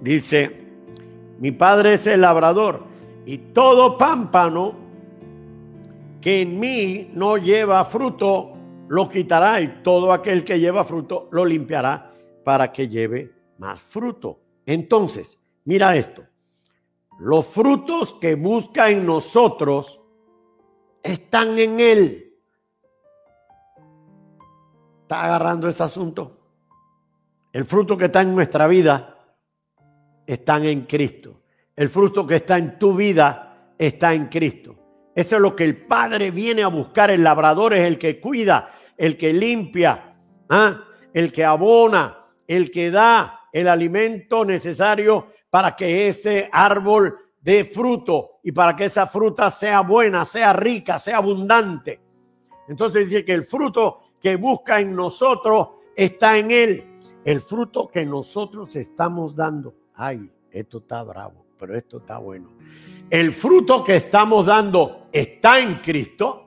dice, 0.00 0.62
mi 1.40 1.50
padre 1.50 1.94
es 1.94 2.06
el 2.06 2.20
labrador 2.20 2.84
y 3.26 3.38
todo 3.38 3.98
pámpano 3.98 4.74
que 6.20 6.42
en 6.42 6.60
mí 6.60 7.10
no 7.14 7.36
lleva 7.36 7.84
fruto, 7.84 8.52
lo 8.92 9.08
quitará 9.08 9.58
y 9.62 9.82
todo 9.82 10.12
aquel 10.12 10.44
que 10.44 10.60
lleva 10.60 10.84
fruto 10.84 11.30
lo 11.32 11.46
limpiará 11.46 12.12
para 12.44 12.70
que 12.70 12.90
lleve 12.90 13.32
más 13.56 13.80
fruto. 13.80 14.40
Entonces, 14.66 15.38
mira 15.64 15.96
esto. 15.96 16.22
Los 17.18 17.46
frutos 17.46 18.12
que 18.20 18.34
busca 18.34 18.90
en 18.90 19.06
nosotros 19.06 19.98
están 21.02 21.58
en 21.58 21.80
Él. 21.80 22.34
¿Está 25.00 25.24
agarrando 25.24 25.70
ese 25.70 25.84
asunto? 25.84 26.36
El 27.50 27.64
fruto 27.64 27.96
que 27.96 28.04
está 28.04 28.20
en 28.20 28.34
nuestra 28.34 28.66
vida 28.66 29.16
están 30.26 30.66
en 30.66 30.82
Cristo. 30.82 31.40
El 31.74 31.88
fruto 31.88 32.26
que 32.26 32.36
está 32.36 32.58
en 32.58 32.78
tu 32.78 32.94
vida 32.94 33.72
está 33.78 34.12
en 34.12 34.26
Cristo. 34.26 34.76
Eso 35.14 35.36
es 35.36 35.42
lo 35.42 35.56
que 35.56 35.64
el 35.64 35.78
Padre 35.86 36.30
viene 36.30 36.62
a 36.62 36.68
buscar. 36.68 37.10
El 37.10 37.22
labrador 37.22 37.72
es 37.72 37.84
el 37.84 37.98
que 37.98 38.20
cuida, 38.20 38.68
el 39.02 39.16
que 39.16 39.32
limpia, 39.32 40.14
¿ah? 40.48 40.84
el 41.12 41.32
que 41.32 41.44
abona, 41.44 42.24
el 42.46 42.70
que 42.70 42.92
da 42.92 43.40
el 43.52 43.66
alimento 43.66 44.44
necesario 44.44 45.26
para 45.50 45.74
que 45.74 46.06
ese 46.06 46.48
árbol 46.52 47.18
dé 47.40 47.64
fruto 47.64 48.38
y 48.44 48.52
para 48.52 48.76
que 48.76 48.84
esa 48.84 49.08
fruta 49.08 49.50
sea 49.50 49.80
buena, 49.80 50.24
sea 50.24 50.52
rica, 50.52 51.00
sea 51.00 51.16
abundante. 51.16 52.00
Entonces 52.68 53.10
dice 53.10 53.24
que 53.24 53.32
el 53.34 53.44
fruto 53.44 54.02
que 54.20 54.36
busca 54.36 54.78
en 54.78 54.94
nosotros 54.94 55.70
está 55.96 56.38
en 56.38 56.52
él. 56.52 56.84
El 57.24 57.40
fruto 57.40 57.88
que 57.88 58.06
nosotros 58.06 58.76
estamos 58.76 59.34
dando. 59.34 59.74
Ay, 59.94 60.30
esto 60.52 60.78
está 60.78 61.02
bravo, 61.02 61.44
pero 61.58 61.76
esto 61.76 61.98
está 61.98 62.18
bueno. 62.18 62.52
El 63.10 63.34
fruto 63.34 63.82
que 63.82 63.96
estamos 63.96 64.46
dando 64.46 65.08
está 65.10 65.58
en 65.58 65.80
Cristo. 65.80 66.41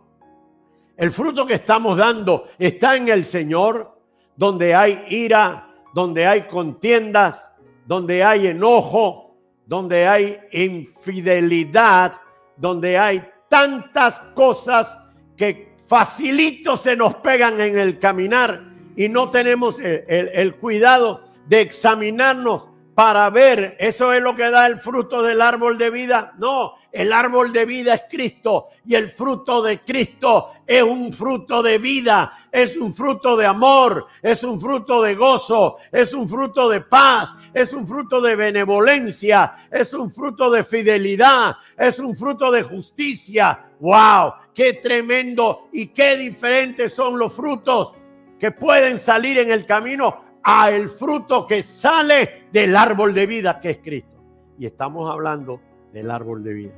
El 0.98 1.12
fruto 1.12 1.46
que 1.46 1.56
estamos 1.56 1.98
dando 1.98 2.48
está 2.58 2.96
en 2.96 3.10
el 3.10 3.26
Señor, 3.26 4.00
donde 4.36 4.74
hay 4.74 5.04
ira, 5.10 5.74
donde 5.94 6.26
hay 6.26 6.44
contiendas, 6.48 7.52
donde 7.86 8.24
hay 8.24 8.48
enojo, 8.48 9.36
donde 9.66 10.08
hay 10.08 10.40
infidelidad, 10.52 12.14
donde 12.56 12.98
hay 12.98 13.24
tantas 13.50 14.20
cosas 14.34 14.98
que 15.36 15.76
facilito 15.88 16.78
se 16.78 16.96
nos 16.96 17.16
pegan 17.16 17.60
en 17.62 17.78
el 17.78 18.00
caminar 18.00 18.62
y 18.96 19.10
no 19.10 19.30
tenemos 19.30 19.80
el, 19.80 20.56
cuidado 20.56 21.22
de 21.48 21.62
examinarnos 21.62 22.68
para 22.96 23.30
ver, 23.30 23.76
eso 23.78 24.14
es 24.14 24.22
lo 24.22 24.38
que 24.38 24.50
da 24.50 24.68
el 24.68 24.80
fruto 24.80 25.22
del 25.22 25.42
árbol 25.42 25.78
de 25.78 25.90
vida. 25.90 26.34
No, 26.38 26.76
el 26.94 27.12
árbol 27.12 27.52
de 27.52 27.66
vida 27.66 27.94
es 27.94 28.04
Cristo 28.10 28.70
y 28.86 28.96
el 28.96 29.10
fruto 29.12 29.62
de 29.62 29.82
Cristo 29.82 30.52
es 30.66 30.82
un 30.82 31.12
fruto 31.12 31.62
de 31.62 31.78
vida, 31.78 32.48
es 32.50 32.78
un 32.78 32.94
fruto 32.94 33.36
de 33.36 33.46
amor, 33.46 34.08
es 34.22 34.46
un 34.46 34.62
fruto 34.62 35.02
de 35.02 35.14
gozo, 35.14 35.76
es 35.92 36.14
un 36.14 36.30
fruto 36.30 36.70
de 36.70 36.82
paz, 36.82 37.36
es 37.54 37.74
un 37.74 37.86
fruto 37.86 38.22
de 38.22 38.38
benevolencia, 38.38 39.68
es 39.70 39.94
un 39.94 40.10
fruto 40.10 40.50
de 40.50 40.64
fidelidad, 40.64 41.58
es 41.78 42.00
un 42.00 42.16
fruto 42.16 42.50
de 42.50 42.64
justicia. 42.64 43.60
¡Wow! 43.82 44.36
¡Qué 44.54 44.72
tremendo 44.76 45.68
y 45.74 45.88
qué 45.88 46.16
diferentes 46.16 46.94
son 46.94 47.20
los 47.20 47.34
frutos 47.34 47.92
que 48.40 48.52
pueden 48.52 49.00
salir 49.00 49.38
en 49.38 49.52
el 49.52 49.66
camino 49.66 50.25
a 50.48 50.70
el 50.70 50.90
fruto 50.90 51.48
que 51.48 51.64
sale 51.64 52.44
del 52.52 52.76
árbol 52.76 53.14
de 53.16 53.26
vida 53.26 53.60
que 53.60 53.72
es 53.72 53.80
Cristo. 53.80 54.24
Y 54.60 54.68
estamos 54.68 55.12
hablando 55.12 55.60
del 55.92 56.12
árbol 56.12 56.44
de 56.44 56.54
vida. 56.54 56.74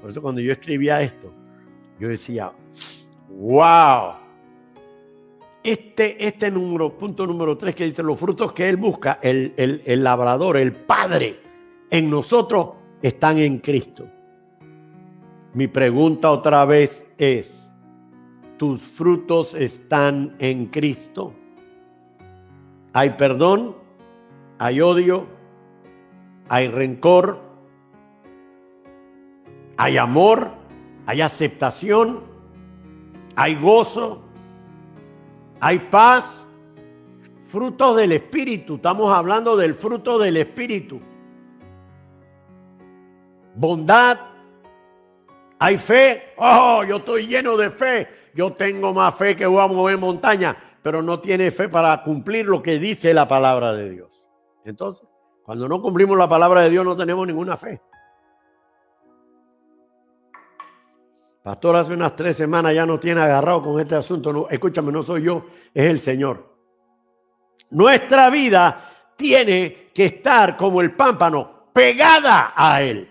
Por 0.00 0.10
eso 0.10 0.20
cuando 0.20 0.40
yo 0.40 0.52
escribía 0.52 1.00
esto, 1.00 1.32
yo 2.00 2.08
decía, 2.08 2.52
wow. 3.30 4.14
Este, 5.62 6.26
este 6.26 6.50
número, 6.50 6.96
punto 6.96 7.26
número 7.26 7.56
tres 7.56 7.74
que 7.74 7.84
dice 7.84 8.02
los 8.02 8.18
frutos 8.18 8.52
que 8.52 8.68
él 8.68 8.76
busca, 8.76 9.18
el, 9.22 9.54
el, 9.56 9.82
el 9.84 10.04
labrador, 10.04 10.56
el 10.56 10.72
Padre, 10.72 11.40
en 11.90 12.10
nosotros 12.10 12.70
están 13.02 13.38
en 13.38 13.58
Cristo. 13.58 14.06
Mi 15.54 15.68
pregunta 15.68 16.30
otra 16.30 16.64
vez 16.64 17.06
es, 17.18 17.72
¿tus 18.56 18.82
frutos 18.82 19.54
están 19.54 20.34
en 20.38 20.66
Cristo? 20.66 21.32
Hay 22.96 23.10
perdón, 23.10 23.76
hay 24.58 24.80
odio, 24.80 25.26
hay 26.48 26.66
rencor, 26.68 27.38
hay 29.76 29.98
amor, 29.98 30.52
hay 31.04 31.20
aceptación, 31.20 32.22
hay 33.34 33.54
gozo, 33.56 34.22
hay 35.60 35.78
paz, 35.78 36.46
frutos 37.48 37.98
del 37.98 38.12
Espíritu. 38.12 38.76
Estamos 38.76 39.14
hablando 39.14 39.58
del 39.58 39.74
fruto 39.74 40.18
del 40.18 40.38
Espíritu. 40.38 40.98
Bondad, 43.56 44.20
hay 45.58 45.76
fe. 45.76 46.32
Oh, 46.38 46.82
yo 46.82 46.96
estoy 46.96 47.26
lleno 47.26 47.58
de 47.58 47.68
fe. 47.68 48.08
Yo 48.34 48.54
tengo 48.54 48.94
más 48.94 49.14
fe 49.16 49.36
que 49.36 49.44
voy 49.44 49.62
a 49.62 49.66
mover 49.66 49.98
montaña 49.98 50.56
pero 50.86 51.02
no 51.02 51.18
tiene 51.18 51.50
fe 51.50 51.68
para 51.68 52.00
cumplir 52.04 52.46
lo 52.46 52.62
que 52.62 52.78
dice 52.78 53.12
la 53.12 53.26
palabra 53.26 53.72
de 53.72 53.90
Dios. 53.90 54.24
Entonces, 54.64 55.04
cuando 55.42 55.68
no 55.68 55.82
cumplimos 55.82 56.16
la 56.16 56.28
palabra 56.28 56.60
de 56.60 56.70
Dios 56.70 56.84
no 56.84 56.96
tenemos 56.96 57.26
ninguna 57.26 57.56
fe. 57.56 57.82
Pastor, 61.42 61.74
hace 61.74 61.92
unas 61.92 62.14
tres 62.14 62.36
semanas 62.36 62.72
ya 62.72 62.86
no 62.86 63.00
tiene 63.00 63.20
agarrado 63.20 63.64
con 63.64 63.80
este 63.80 63.96
asunto. 63.96 64.32
No, 64.32 64.48
escúchame, 64.48 64.92
no 64.92 65.02
soy 65.02 65.24
yo, 65.24 65.46
es 65.74 65.90
el 65.90 65.98
Señor. 65.98 66.54
Nuestra 67.70 68.30
vida 68.30 69.10
tiene 69.16 69.90
que 69.92 70.04
estar 70.04 70.56
como 70.56 70.80
el 70.82 70.94
pámpano, 70.94 71.64
pegada 71.72 72.52
a 72.54 72.80
Él. 72.80 73.10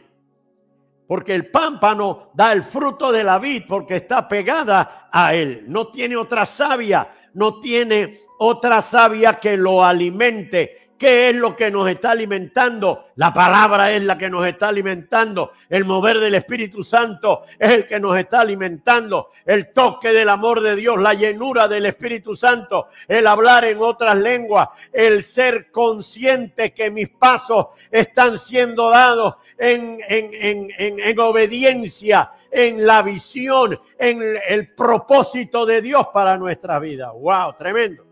Porque 1.05 1.35
el 1.35 1.51
pámpano 1.51 2.31
da 2.33 2.53
el 2.53 2.63
fruto 2.63 3.11
de 3.11 3.25
la 3.25 3.37
vid 3.37 3.63
porque 3.67 3.97
está 3.97 4.29
pegada 4.29 5.09
a 5.11 5.33
Él. 5.33 5.65
No 5.67 5.89
tiene 5.89 6.15
otra 6.15 6.45
savia 6.45 7.09
no 7.35 7.59
tiene 7.59 8.21
otra 8.39 8.81
savia 8.81 9.33
que 9.39 9.55
lo 9.55 9.83
alimente. 9.83 10.84
¿Qué 10.97 11.29
es 11.29 11.35
lo 11.35 11.57
que 11.57 11.69
nos 11.69 11.89
está 11.89 12.11
alimentando? 12.11 13.07
La 13.15 13.33
palabra 13.33 13.91
es 13.91 14.01
la 14.03 14.17
que 14.17 14.29
nos 14.29 14.47
está 14.47 14.69
alimentando. 14.69 15.51
El 15.69 15.83
mover 15.83 16.19
del 16.19 16.35
Espíritu 16.35 16.85
Santo 16.85 17.43
es 17.59 17.69
el 17.71 17.85
que 17.85 17.99
nos 17.99 18.17
está 18.17 18.39
alimentando. 18.39 19.31
El 19.45 19.73
toque 19.73 20.13
del 20.13 20.29
amor 20.29 20.61
de 20.61 20.77
Dios, 20.77 20.97
la 20.97 21.13
llenura 21.13 21.67
del 21.67 21.85
Espíritu 21.87 22.37
Santo, 22.37 22.87
el 23.09 23.27
hablar 23.27 23.65
en 23.65 23.79
otras 23.81 24.15
lenguas, 24.15 24.69
el 24.93 25.21
ser 25.23 25.69
consciente 25.69 26.73
que 26.73 26.89
mis 26.89 27.09
pasos 27.09 27.67
están 27.91 28.37
siendo 28.37 28.89
dados 28.89 29.35
en, 29.57 29.99
en, 30.07 30.69
en, 30.77 30.99
en 30.99 31.19
obediencia, 31.19 32.31
en 32.49 32.85
la 32.85 33.01
visión, 33.01 33.77
en 33.99 34.21
el 34.47 34.73
propósito 34.73 35.65
de 35.65 35.81
Dios 35.81 36.07
para 36.13 36.37
nuestra 36.37 36.79
vida. 36.79 37.11
¡Wow! 37.11 37.55
Tremendo. 37.57 38.04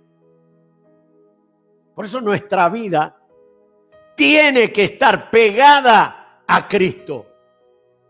Por 1.96 2.06
eso 2.06 2.22
nuestra 2.22 2.70
vida 2.70 3.16
tiene 4.16 4.72
que 4.72 4.86
estar 4.86 5.30
pegada 5.30 6.42
a 6.48 6.68
Cristo. 6.68 7.28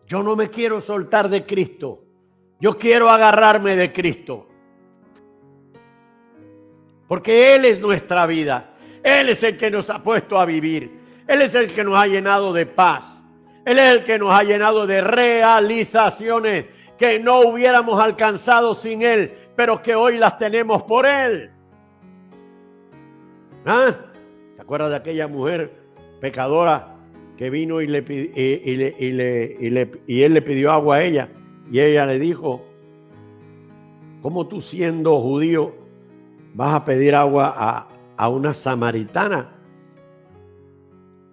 Yo 0.05 0.21
no 0.21 0.35
me 0.35 0.49
quiero 0.49 0.81
soltar 0.81 1.29
de 1.29 1.45
Cristo. 1.45 2.03
Yo 2.59 2.77
quiero 2.77 3.09
agarrarme 3.09 3.75
de 3.75 3.91
Cristo. 3.91 4.47
Porque 7.07 7.55
Él 7.55 7.65
es 7.65 7.79
nuestra 7.79 8.25
vida. 8.25 8.73
Él 9.03 9.29
es 9.29 9.43
el 9.43 9.57
que 9.57 9.69
nos 9.69 9.89
ha 9.89 10.01
puesto 10.01 10.39
a 10.39 10.45
vivir. 10.45 10.99
Él 11.27 11.41
es 11.41 11.55
el 11.55 11.71
que 11.71 11.83
nos 11.83 11.97
ha 11.97 12.07
llenado 12.07 12.53
de 12.53 12.65
paz. 12.65 13.23
Él 13.65 13.79
es 13.79 13.91
el 13.91 14.03
que 14.03 14.19
nos 14.19 14.33
ha 14.33 14.43
llenado 14.43 14.85
de 14.87 15.01
realizaciones 15.01 16.65
que 16.97 17.19
no 17.19 17.41
hubiéramos 17.41 18.01
alcanzado 18.01 18.75
sin 18.75 19.01
Él, 19.01 19.33
pero 19.55 19.81
que 19.81 19.95
hoy 19.95 20.17
las 20.17 20.37
tenemos 20.37 20.83
por 20.83 21.05
Él. 21.05 21.52
¿Ah? 23.65 23.95
¿Se 24.55 24.61
acuerda 24.61 24.89
de 24.89 24.95
aquella 24.97 25.27
mujer 25.27 25.73
pecadora 26.19 26.95
que 27.37 27.49
vino 27.49 27.81
y, 27.81 27.87
le, 27.87 28.03
y, 30.07 30.21
él 30.21 30.33
le 30.33 30.41
pidió 30.41 30.71
agua 30.71 30.97
a 30.97 31.03
ella? 31.03 31.29
Y 31.71 31.79
ella 31.79 32.05
le 32.05 32.19
dijo, 32.19 32.61
¿cómo 34.21 34.47
tú 34.47 34.61
siendo 34.61 35.19
judío 35.21 35.73
vas 36.53 36.73
a 36.75 36.85
pedir 36.85 37.15
agua 37.15 37.53
a, 37.55 37.87
a 38.17 38.29
una 38.29 38.53
samaritana? 38.53 39.49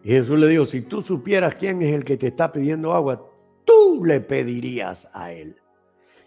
Y 0.04 0.10
Jesús 0.10 0.38
le 0.38 0.46
dijo, 0.48 0.66
si 0.66 0.82
tú 0.82 1.02
supieras 1.02 1.56
quién 1.56 1.82
es 1.82 1.92
el 1.92 2.04
que 2.04 2.16
te 2.16 2.28
está 2.28 2.52
pidiendo 2.52 2.92
agua, 2.92 3.28
tú 3.64 4.04
le 4.04 4.20
pedirías 4.20 5.10
a 5.12 5.32
él. 5.32 5.56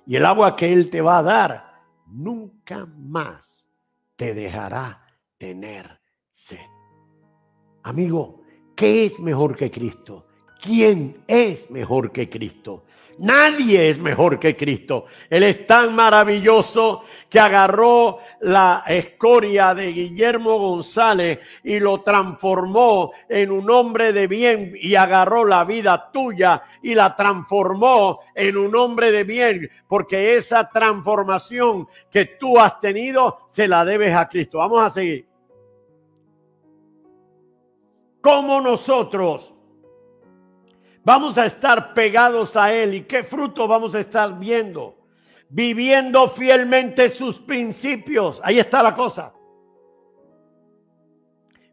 Y 0.06 0.18
el 0.18 0.26
agua 0.26 0.56
que 0.56 0.72
él 0.72 0.90
te 0.90 1.02
va 1.02 1.20
a 1.20 1.24
dar 1.24 1.82
nunca 2.08 2.86
más 2.86 3.70
te 4.18 4.34
dejará 4.34 5.03
tener 5.44 6.00
sed. 6.32 6.66
Amigo, 7.84 8.44
¿qué 8.78 9.04
es 9.04 9.20
mejor 9.20 9.58
que 9.58 9.70
Cristo? 9.70 10.26
¿Quién 10.62 11.22
es 11.28 11.70
mejor 11.70 12.14
que 12.14 12.30
Cristo? 12.30 12.86
Nadie 13.20 13.90
es 13.90 14.00
mejor 14.00 14.40
que 14.40 14.56
Cristo. 14.56 15.06
Él 15.30 15.44
es 15.44 15.68
tan 15.68 15.94
maravilloso 15.94 17.04
que 17.30 17.42
agarró 17.42 18.20
la 18.40 18.86
escoria 18.88 19.76
de 19.76 19.92
Guillermo 19.92 20.58
González 20.58 21.40
y 21.62 21.78
lo 21.78 22.02
transformó 22.04 23.12
en 23.28 23.52
un 23.52 23.70
hombre 23.70 24.14
de 24.14 24.28
bien 24.28 24.74
y 24.80 24.96
agarró 24.96 25.44
la 25.44 25.66
vida 25.66 26.10
tuya 26.14 26.64
y 26.82 26.96
la 26.96 27.18
transformó 27.18 28.22
en 28.34 28.56
un 28.56 28.74
hombre 28.78 29.12
de 29.12 29.26
bien, 29.26 29.70
porque 29.90 30.38
esa 30.38 30.70
transformación 30.70 31.86
que 32.10 32.28
tú 32.40 32.58
has 32.58 32.80
tenido 32.80 33.40
se 33.50 33.68
la 33.68 33.84
debes 33.84 34.16
a 34.16 34.30
Cristo. 34.30 34.60
Vamos 34.60 34.82
a 34.82 34.90
seguir. 34.90 35.33
Como 38.24 38.60
nosotros 38.62 39.54
Vamos 41.04 41.38
a 41.38 41.46
estar 41.46 41.94
pegados 41.94 42.56
a 42.56 42.74
Él. 42.74 42.94
¿Y 42.94 43.02
qué 43.02 43.24
fruto 43.24 43.68
vamos 43.68 43.94
a 43.96 44.00
estar 44.00 44.40
viendo? 44.40 44.98
Viviendo 45.50 46.28
fielmente 46.30 47.10
sus 47.10 47.40
principios. 47.40 48.42
Ahí 48.44 48.60
está 48.60 48.82
la 48.82 48.96
cosa. 48.96 49.34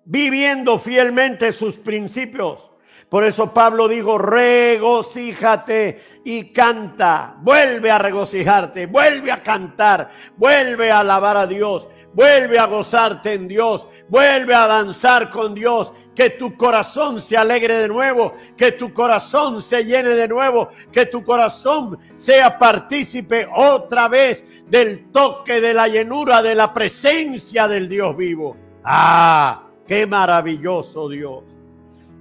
Viviendo 0.04 0.78
fielmente 0.78 1.52
sus 1.52 1.76
principios. 1.76 2.68
Por 3.08 3.24
eso 3.24 3.52
Pablo 3.52 3.86
dijo, 3.88 4.18
regocíjate 4.18 6.02
y 6.24 6.52
canta. 6.52 7.36
Vuelve 7.38 7.90
a 7.90 7.98
regocijarte, 7.98 8.86
vuelve 8.86 9.32
a 9.32 9.42
cantar, 9.42 10.10
vuelve 10.36 10.92
a 10.92 11.00
alabar 11.00 11.36
a 11.36 11.46
Dios, 11.46 11.88
vuelve 12.12 12.58
a 12.58 12.66
gozarte 12.66 13.34
en 13.34 13.48
Dios, 13.48 13.86
vuelve 14.08 14.54
a 14.54 14.68
danzar 14.68 15.28
con 15.28 15.54
Dios 15.54 15.92
que 16.20 16.28
tu 16.28 16.54
corazón 16.54 17.18
se 17.18 17.34
alegre 17.34 17.76
de 17.76 17.88
nuevo, 17.88 18.34
que 18.54 18.72
tu 18.72 18.92
corazón 18.92 19.62
se 19.62 19.86
llene 19.86 20.10
de 20.10 20.28
nuevo, 20.28 20.68
que 20.92 21.06
tu 21.06 21.24
corazón 21.24 21.98
sea 22.12 22.58
partícipe 22.58 23.48
otra 23.56 24.06
vez 24.06 24.44
del 24.66 25.10
toque 25.12 25.62
de 25.62 25.72
la 25.72 25.88
llenura 25.88 26.42
de 26.42 26.54
la 26.54 26.74
presencia 26.74 27.66
del 27.66 27.88
Dios 27.88 28.14
vivo. 28.18 28.54
Ah, 28.84 29.66
qué 29.86 30.06
maravilloso 30.06 31.08
Dios. 31.08 31.42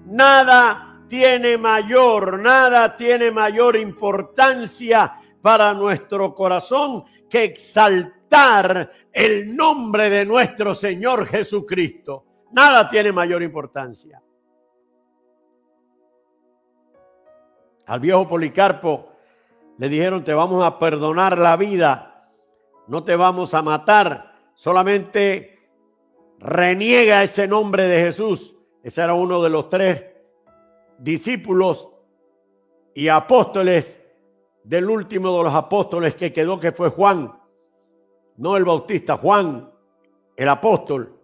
Nada 0.06 1.02
tiene 1.10 1.58
mayor, 1.58 2.40
nada 2.40 2.96
tiene 2.96 3.32
mayor 3.32 3.76
importancia 3.76 5.14
para 5.42 5.74
nuestro 5.74 6.34
corazón 6.34 7.04
que 7.30 7.44
exaltar 7.44 8.90
el 9.12 9.54
nombre 9.54 10.10
de 10.10 10.24
nuestro 10.24 10.74
Señor 10.74 11.28
Jesucristo. 11.28 12.29
Nada 12.52 12.88
tiene 12.88 13.12
mayor 13.12 13.44
importancia. 13.44 14.22
Al 17.86 18.00
viejo 18.00 18.28
Policarpo 18.28 19.10
le 19.78 19.90
dijeron, 19.90 20.24
te 20.24 20.34
vamos 20.34 20.64
a 20.64 20.78
perdonar 20.78 21.38
la 21.38 21.56
vida, 21.58 22.32
no 22.88 23.04
te 23.04 23.16
vamos 23.16 23.54
a 23.54 23.62
matar, 23.62 24.36
solamente 24.54 25.60
reniega 26.40 27.24
ese 27.24 27.48
nombre 27.48 27.84
de 27.84 28.02
Jesús. 28.02 28.56
Ese 28.84 29.02
era 29.02 29.14
uno 29.14 29.42
de 29.42 29.50
los 29.50 29.70
tres 29.70 30.04
discípulos 30.98 31.90
y 32.94 33.08
apóstoles 33.08 34.02
del 34.64 34.90
último 34.90 35.38
de 35.38 35.44
los 35.46 35.54
apóstoles 35.54 36.16
que 36.16 36.32
quedó, 36.32 36.60
que 36.60 36.72
fue 36.72 36.90
Juan, 36.90 37.34
no 38.38 38.56
el 38.56 38.66
bautista, 38.66 39.18
Juan, 39.18 39.72
el 40.36 40.50
apóstol. 40.50 41.19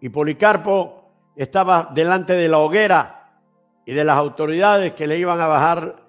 Y 0.00 0.08
Policarpo 0.08 1.04
estaba 1.36 1.90
delante 1.94 2.34
de 2.34 2.48
la 2.48 2.58
hoguera 2.58 3.40
y 3.84 3.92
de 3.92 4.04
las 4.04 4.16
autoridades 4.16 4.92
que 4.92 5.06
le 5.06 5.18
iban 5.18 5.40
a 5.40 5.46
bajar 5.46 6.06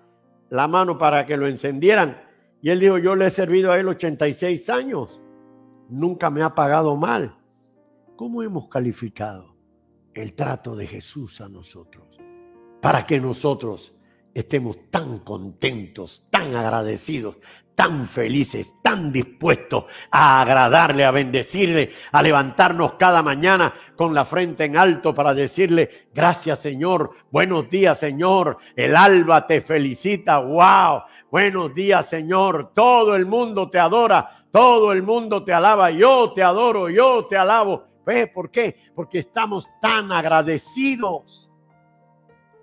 la 0.50 0.68
mano 0.68 0.98
para 0.98 1.26
que 1.26 1.38
lo 1.38 1.48
encendieran. 1.48 2.22
Y 2.62 2.70
él 2.70 2.80
dijo, 2.80 2.98
yo 2.98 3.16
le 3.16 3.28
he 3.28 3.32
servido 3.32 3.72
a 3.72 3.80
él 3.80 3.88
86 3.88 4.70
años, 4.70 5.20
nunca 5.90 6.30
me 6.30 6.44
ha 6.44 6.54
pagado 6.54 6.96
mal. 6.96 7.36
¿Cómo 8.16 8.44
hemos 8.44 8.68
calificado 8.68 9.56
el 10.14 10.34
trato 10.34 10.76
de 10.76 10.86
Jesús 10.86 11.42
a 11.42 11.50
nosotros? 11.50 12.20
Para 12.82 13.06
que 13.06 13.20
nosotros 13.20 13.94
estemos 14.34 14.90
tan 14.90 15.20
contentos, 15.20 16.26
tan 16.30 16.56
agradecidos, 16.56 17.38
tan 17.82 18.08
felices, 18.08 18.76
tan 18.84 19.12
dispuestos 19.12 19.86
a 20.12 20.40
agradarle, 20.42 21.04
a 21.04 21.10
bendecirle, 21.10 21.92
a 22.12 22.22
levantarnos 22.22 22.94
cada 22.94 23.24
mañana 23.24 23.74
con 23.96 24.14
la 24.14 24.24
frente 24.24 24.66
en 24.66 24.78
alto 24.78 25.16
para 25.16 25.34
decirle, 25.34 26.10
gracias 26.14 26.60
Señor, 26.60 27.10
buenos 27.32 27.72
días 27.72 27.98
Señor, 27.98 28.60
el 28.76 28.96
alba 28.96 29.48
te 29.48 29.62
felicita, 29.62 30.38
wow, 30.38 31.06
buenos 31.32 31.74
días 31.74 32.08
Señor, 32.08 32.72
todo 32.76 33.16
el 33.16 33.26
mundo 33.26 33.68
te 33.68 33.80
adora, 33.80 34.46
todo 34.52 34.92
el 34.92 35.02
mundo 35.02 35.44
te 35.44 35.52
alaba, 35.52 35.90
yo 35.90 36.34
te 36.34 36.44
adoro, 36.44 36.88
yo 36.88 37.26
te 37.26 37.36
alabo. 37.36 37.86
¿Ves 38.06 38.30
por 38.30 38.52
qué? 38.52 38.76
Porque 38.94 39.18
estamos 39.18 39.68
tan 39.82 40.12
agradecidos 40.12 41.50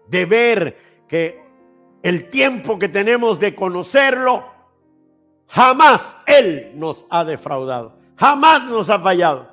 de 0.07 0.25
ver 0.27 0.79
que 1.09 1.43
el 2.05 2.31
tiempo 2.31 2.79
que 2.79 2.89
tenemos 2.89 3.41
de 3.41 3.57
conocerlo, 3.57 4.58
jamás 5.49 6.17
Él 6.27 6.73
nos 6.75 7.05
ha 7.11 7.25
defraudado, 7.25 7.95
jamás 8.17 8.65
nos 8.65 8.89
ha 8.91 8.99
fallado. 8.99 9.49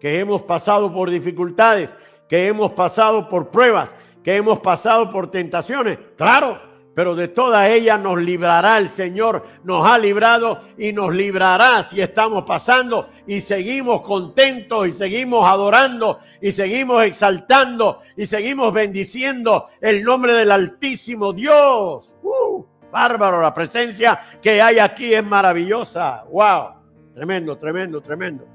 Que 0.00 0.20
hemos 0.20 0.42
pasado 0.42 0.92
por 0.92 1.10
dificultades, 1.10 1.90
que 2.28 2.46
hemos 2.46 2.72
pasado 2.72 3.28
por 3.28 3.50
pruebas, 3.50 3.94
que 4.22 4.36
hemos 4.36 4.60
pasado 4.60 5.10
por 5.10 5.30
tentaciones, 5.30 5.98
claro, 6.16 6.60
pero 6.96 7.14
de 7.14 7.28
todas 7.28 7.68
ellas 7.68 8.00
nos 8.00 8.18
librará 8.18 8.78
el 8.78 8.88
Señor, 8.88 9.44
nos 9.64 9.86
ha 9.86 9.98
librado 9.98 10.62
y 10.78 10.94
nos 10.94 11.14
librará 11.14 11.82
si 11.82 12.00
estamos 12.00 12.44
pasando 12.44 13.10
y 13.26 13.42
seguimos 13.42 14.00
contentos 14.00 14.88
y 14.88 14.92
seguimos 14.92 15.46
adorando 15.46 16.20
y 16.40 16.52
seguimos 16.52 17.02
exaltando 17.02 18.00
y 18.16 18.24
seguimos 18.24 18.72
bendiciendo 18.72 19.68
el 19.82 20.02
nombre 20.02 20.32
del 20.32 20.50
Altísimo 20.50 21.34
Dios. 21.34 22.16
¡Uh! 22.22 22.64
Bárbaro, 22.96 23.42
la 23.42 23.52
presencia 23.52 24.18
que 24.40 24.62
hay 24.62 24.78
aquí 24.78 25.12
es 25.12 25.24
maravillosa. 25.24 26.24
¡Wow! 26.32 26.70
Tremendo, 27.14 27.56
tremendo, 27.58 28.00
tremendo. 28.00 28.46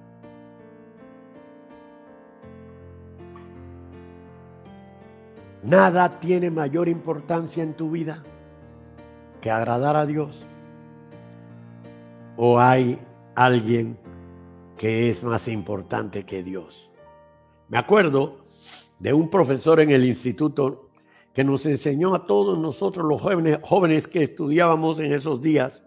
Nada 5.64 6.20
tiene 6.20 6.50
mayor 6.50 6.90
importancia 6.90 7.62
en 7.62 7.76
tu 7.76 7.92
vida 7.92 8.24
que 9.42 9.52
agradar 9.52 9.96
a 9.96 10.08
Dios? 10.08 10.44
¿O 12.36 12.60
hay 12.60 13.00
alguien 13.36 13.98
que 14.76 15.12
es 15.12 15.22
más 15.22 15.48
importante 15.48 16.26
que 16.26 16.42
Dios? 16.42 16.90
Me 17.70 17.78
acuerdo 17.78 18.38
de 18.98 19.14
un 19.14 19.30
profesor 19.30 19.80
en 19.80 19.92
el 19.92 20.04
instituto 20.04 20.91
que 21.34 21.44
nos 21.44 21.66
enseñó 21.66 22.14
a 22.14 22.26
todos 22.26 22.58
nosotros 22.58 23.06
los 23.06 23.22
jóvenes, 23.22 23.60
jóvenes 23.64 24.08
que 24.08 24.24
estudiábamos 24.24 25.00
en 25.00 25.14
esos 25.14 25.42
días. 25.42 25.84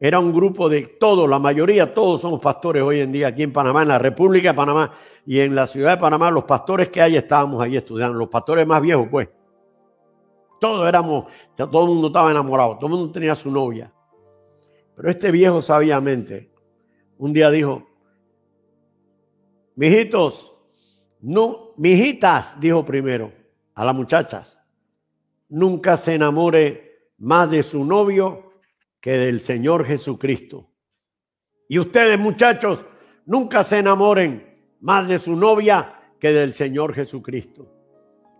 Era 0.00 0.18
un 0.18 0.32
grupo 0.32 0.68
de 0.68 0.82
todos, 0.82 1.28
la 1.28 1.38
mayoría, 1.38 1.94
todos 1.94 2.22
somos 2.22 2.40
pastores 2.40 2.82
hoy 2.82 3.00
en 3.00 3.12
día 3.12 3.28
aquí 3.28 3.42
en 3.42 3.52
Panamá, 3.52 3.82
en 3.82 3.88
la 3.88 3.98
República 3.98 4.48
de 4.48 4.54
Panamá 4.54 4.92
y 5.24 5.38
en 5.38 5.54
la 5.54 5.66
ciudad 5.66 5.92
de 5.92 6.00
Panamá, 6.00 6.30
los 6.30 6.44
pastores 6.44 6.88
que 6.88 7.00
hay 7.00 7.16
estábamos 7.16 7.62
ahí 7.62 7.76
estudiando, 7.76 8.18
los 8.18 8.28
pastores 8.28 8.66
más 8.66 8.80
viejos, 8.80 9.06
pues. 9.10 9.28
Todos 10.60 10.88
éramos, 10.88 11.26
todo 11.56 11.82
el 11.82 11.88
mundo 11.88 12.06
estaba 12.08 12.30
enamorado, 12.30 12.76
todo 12.76 12.86
el 12.86 12.92
mundo 12.92 13.12
tenía 13.12 13.34
su 13.34 13.50
novia. 13.50 13.92
Pero 14.96 15.10
este 15.10 15.30
viejo 15.30 15.60
sabiamente 15.60 16.50
un 17.18 17.32
día 17.32 17.50
dijo, 17.50 17.86
mijitos, 19.76 20.52
no, 21.20 21.72
mijitas, 21.76 22.58
dijo 22.58 22.84
primero 22.84 23.41
a 23.74 23.84
las 23.84 23.94
muchachas, 23.94 24.58
nunca 25.48 25.96
se 25.96 26.14
enamore 26.14 27.10
más 27.18 27.50
de 27.50 27.62
su 27.62 27.84
novio 27.84 28.52
que 29.00 29.12
del 29.12 29.40
Señor 29.40 29.84
Jesucristo. 29.84 30.70
Y 31.68 31.78
ustedes, 31.78 32.18
muchachos, 32.18 32.84
nunca 33.26 33.64
se 33.64 33.78
enamoren 33.78 34.52
más 34.80 35.08
de 35.08 35.18
su 35.18 35.36
novia 35.36 35.94
que 36.18 36.32
del 36.32 36.52
Señor 36.52 36.94
Jesucristo. 36.94 37.68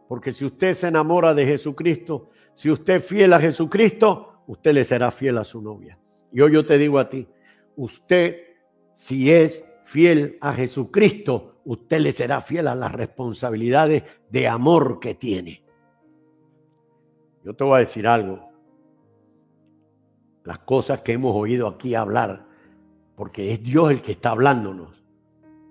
Porque 0.09 0.33
si 0.33 0.45
usted 0.45 0.75
se 0.75 0.89
enamora 0.89 1.35
de 1.35 1.47
Jesucristo, 1.47 2.31
si 2.55 2.71
usted 2.71 2.97
es 2.97 3.07
fiel 3.07 3.33
a 3.33 3.41
Jesucristo, 3.41 4.45
usted 4.47 4.73
le 4.73 4.85
será 4.85 5.11
fiel 5.11 5.39
a 5.39 5.45
su 5.45 5.63
novia. 5.63 5.99
Y 6.33 6.41
hoy 6.41 6.53
yo 6.53 6.67
te 6.67 6.79
digo 6.79 6.99
a 6.99 7.09
ti, 7.09 7.27
usted 7.77 8.37
si 8.95 9.31
es 9.33 9.65
fiel 9.85 10.37
a 10.41 10.53
Jesucristo, 10.53 11.52
usted 11.65 12.01
le 12.01 12.13
será 12.13 12.41
fiel 12.41 12.69
a 12.69 12.75
las 12.75 12.93
responsabilidades 12.93 14.03
de 14.31 14.49
amor 14.49 15.01
que 15.01 15.15
tiene. 15.15 15.63
Yo 17.45 17.55
te 17.55 17.65
voy 17.65 17.77
a 17.77 17.79
decir 17.79 18.07
algo. 18.07 18.51
Las 20.45 20.61
cosas 20.61 21.01
que 21.01 21.13
hemos 21.13 21.35
oído 21.35 21.69
aquí 21.69 21.95
hablar, 21.95 22.47
porque 23.17 23.53
es 23.53 23.63
Dios 23.63 23.91
el 23.91 24.03
que 24.03 24.13
está 24.13 24.31
hablándonos, 24.31 25.05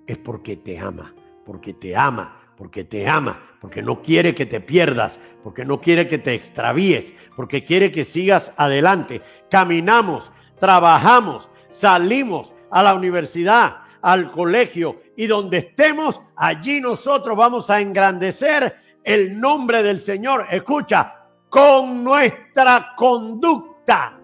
es 0.08 0.18
porque 0.18 0.56
te 0.58 0.80
ama 0.80 1.14
porque 1.46 1.74
te 1.74 1.96
ama, 1.96 2.40
porque 2.58 2.84
te 2.84 3.08
ama, 3.08 3.42
porque 3.60 3.82
no 3.82 4.02
quiere 4.02 4.36
que 4.36 4.46
te 4.46 4.62
pierdas, 4.62 5.20
porque 5.44 5.66
no 5.66 5.82
quiere 5.82 6.08
que 6.08 6.18
te 6.18 6.34
extravíes, 6.34 7.14
porque 7.36 7.64
quiere 7.64 7.92
que 7.92 8.06
sigas 8.06 8.54
adelante. 8.58 9.22
Caminamos, 9.50 10.32
trabajamos, 10.60 11.50
salimos 11.70 12.54
a 12.70 12.84
la 12.84 12.94
universidad, 12.94 13.82
al 14.02 14.32
colegio 14.32 15.02
y 15.16 15.28
donde 15.28 15.60
estemos, 15.60 16.22
allí 16.36 16.82
nosotros 16.82 17.38
vamos 17.38 17.70
a 17.70 17.80
engrandecer 17.80 18.76
el 19.04 19.40
nombre 19.40 19.84
del 19.84 20.00
Señor. 20.00 20.48
Escucha, 20.50 21.22
con 21.50 22.04
nuestra 22.04 22.94
conducta. 22.96 24.18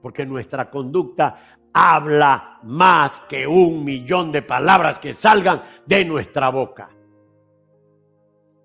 Porque 0.00 0.26
nuestra 0.26 0.68
conducta 0.68 1.56
habla 1.72 2.58
más 2.64 3.20
que 3.28 3.46
un 3.46 3.84
millón 3.84 4.30
de 4.30 4.42
palabras 4.42 4.98
que 4.98 5.12
salgan 5.12 5.62
de 5.86 6.04
nuestra 6.04 6.50
boca. 6.50 6.90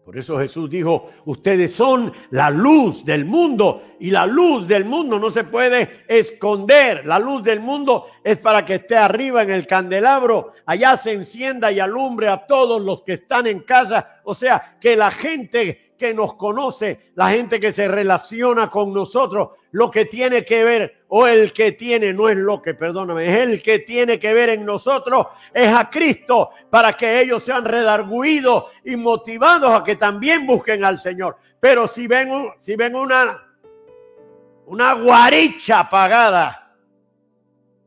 Por 0.08 0.18
eso 0.18 0.40
Jesús 0.40 0.70
dijo, 0.70 1.12
ustedes 1.26 1.74
son 1.74 2.14
la 2.30 2.50
luz 2.50 3.04
del 3.04 3.26
mundo 3.26 3.84
y 4.00 4.10
la 4.10 4.26
luz 4.26 4.66
del 4.66 4.86
mundo 4.86 5.20
no 5.20 5.30
se 5.30 5.44
puede 5.44 6.06
esconder. 6.08 7.06
La 7.06 7.20
luz 7.20 7.44
del 7.44 7.60
mundo 7.60 8.06
es 8.24 8.38
para 8.38 8.64
que 8.64 8.76
esté 8.76 8.96
arriba 8.96 9.44
en 9.44 9.52
el 9.52 9.68
candelabro, 9.68 10.54
allá 10.66 10.96
se 10.96 11.12
encienda 11.12 11.74
y 11.74 11.82
alumbre 11.82 12.30
a 12.30 12.48
todos 12.48 12.82
los 12.82 13.04
que 13.04 13.12
están 13.12 13.48
en 13.48 13.60
casa. 13.60 14.22
O 14.24 14.34
sea, 14.34 14.78
que 14.80 14.96
la 14.96 15.12
gente 15.12 15.87
que 15.98 16.14
nos 16.14 16.36
conoce, 16.36 17.12
la 17.16 17.30
gente 17.30 17.60
que 17.60 17.72
se 17.72 17.88
relaciona 17.88 18.70
con 18.70 18.94
nosotros, 18.94 19.50
lo 19.72 19.90
que 19.90 20.06
tiene 20.06 20.46
que 20.46 20.64
ver, 20.64 21.04
o 21.10 21.28
el 21.28 21.52
que 21.52 21.74
tiene, 21.74 22.14
no 22.14 22.30
es 22.30 22.38
lo 22.38 22.62
que, 22.62 22.74
perdóname, 22.74 23.28
es 23.28 23.38
el 23.40 23.64
que 23.64 23.80
tiene 23.80 24.20
que 24.20 24.34
ver 24.34 24.50
en 24.50 24.66
nosotros, 24.66 25.28
es 25.54 25.74
a 25.74 25.90
Cristo, 25.90 26.52
para 26.70 26.94
que 26.94 27.22
ellos 27.22 27.44
sean 27.44 27.66
redarguidos 27.66 28.66
y 28.86 28.96
motivados 28.96 29.72
a 29.72 29.84
que 29.84 29.96
también 29.96 30.46
busquen 30.46 30.84
al 30.86 31.00
Señor. 31.00 31.38
Pero 31.60 31.88
si 31.88 32.08
ven, 32.08 32.52
si 32.60 32.76
ven 32.76 32.96
una, 32.96 33.44
una 34.68 34.94
guaricha 34.94 35.80
apagada, 35.80 36.76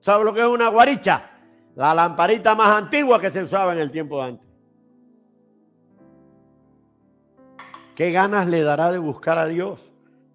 ¿sabe 0.00 0.24
lo 0.24 0.34
que 0.34 0.40
es 0.40 0.46
una 0.46 0.68
guaricha? 0.68 1.30
La 1.76 1.94
lamparita 1.94 2.54
más 2.54 2.76
antigua 2.76 3.20
que 3.20 3.30
se 3.30 3.42
usaba 3.42 3.72
en 3.72 3.78
el 3.78 3.90
tiempo 3.90 4.18
de 4.20 4.28
antes. 4.28 4.49
¿Qué 7.94 8.12
ganas 8.12 8.48
le 8.48 8.62
dará 8.62 8.92
de 8.92 8.98
buscar 8.98 9.38
a 9.38 9.46
Dios? 9.46 9.80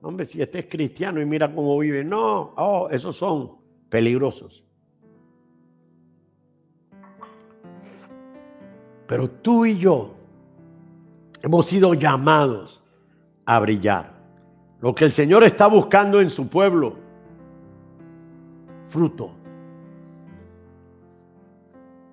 Hombre, 0.02 0.26
si 0.26 0.42
este 0.42 0.60
es 0.60 0.66
cristiano 0.68 1.20
y 1.20 1.26
mira 1.26 1.54
cómo 1.54 1.78
vive. 1.80 2.04
No, 2.04 2.54
oh, 2.58 2.88
esos 2.92 3.16
son 3.16 3.54
peligrosos. 3.90 4.64
Pero 9.08 9.30
tú 9.30 9.66
y 9.66 9.78
yo 9.78 10.14
hemos 11.42 11.66
sido 11.68 11.94
llamados 11.94 12.84
a 13.46 13.60
brillar. 13.60 14.14
Lo 14.82 14.94
que 14.94 15.06
el 15.06 15.12
Señor 15.12 15.44
está 15.44 15.68
buscando 15.68 16.22
en 16.22 16.30
su 16.30 16.48
pueblo, 16.50 16.96
fruto. 18.90 19.32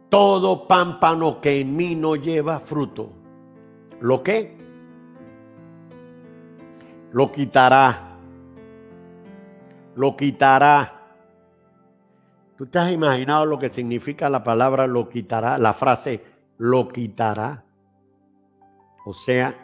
Todo 0.09 0.67
pámpano 0.67 1.41
que 1.41 1.61
en 1.61 1.75
mí 1.75 1.95
no 1.95 2.17
lleva 2.17 2.61
fruto. 2.61 3.11
¿Lo 4.01 4.23
qué? 4.23 4.62
Lo 7.13 7.31
quitará. 7.31 8.17
Lo 9.95 10.17
quitará. 10.17 11.01
¿Tú 12.57 12.67
te 12.67 12.79
has 12.79 12.93
imaginado 12.93 13.45
lo 13.45 13.59
que 13.59 13.69
significa 13.69 14.29
la 14.29 14.43
palabra 14.43 14.87
lo 14.87 15.09
quitará? 15.09 15.59
La 15.59 15.73
frase 15.73 16.23
lo 16.59 16.89
quitará. 16.89 17.65
O 19.05 19.13
sea, 19.13 19.55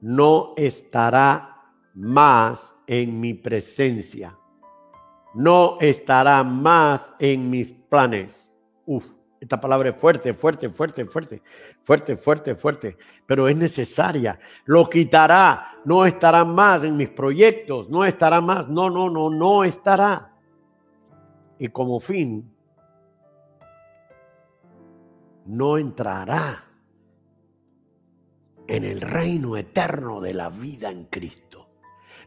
no 0.00 0.52
estará 0.56 1.56
más 1.94 2.74
en 2.86 3.18
mi 3.20 3.34
presencia. 3.34 4.36
No 5.34 5.78
estará 5.80 6.44
más 6.44 7.14
en 7.18 7.50
mis 7.50 7.72
planes. 7.72 8.52
Uf. 8.84 9.04
Esta 9.46 9.60
palabra 9.60 9.90
es 9.90 9.96
fuerte, 9.96 10.34
fuerte, 10.34 10.68
fuerte, 10.70 11.04
fuerte, 11.04 11.40
fuerte, 11.84 12.16
fuerte, 12.16 12.56
fuerte, 12.56 12.96
pero 13.26 13.46
es 13.46 13.56
necesaria. 13.56 14.40
Lo 14.64 14.90
quitará, 14.90 15.78
no 15.84 16.04
estará 16.04 16.44
más 16.44 16.82
en 16.82 16.96
mis 16.96 17.10
proyectos, 17.10 17.88
no 17.88 18.04
estará 18.04 18.40
más, 18.40 18.68
no, 18.68 18.90
no, 18.90 19.08
no, 19.08 19.30
no 19.30 19.62
estará. 19.62 20.32
Y 21.60 21.68
como 21.68 22.00
fin, 22.00 22.52
no 25.44 25.78
entrará 25.78 26.64
en 28.66 28.84
el 28.84 29.00
reino 29.00 29.56
eterno 29.56 30.20
de 30.20 30.34
la 30.34 30.48
vida 30.48 30.90
en 30.90 31.04
Cristo. 31.04 31.45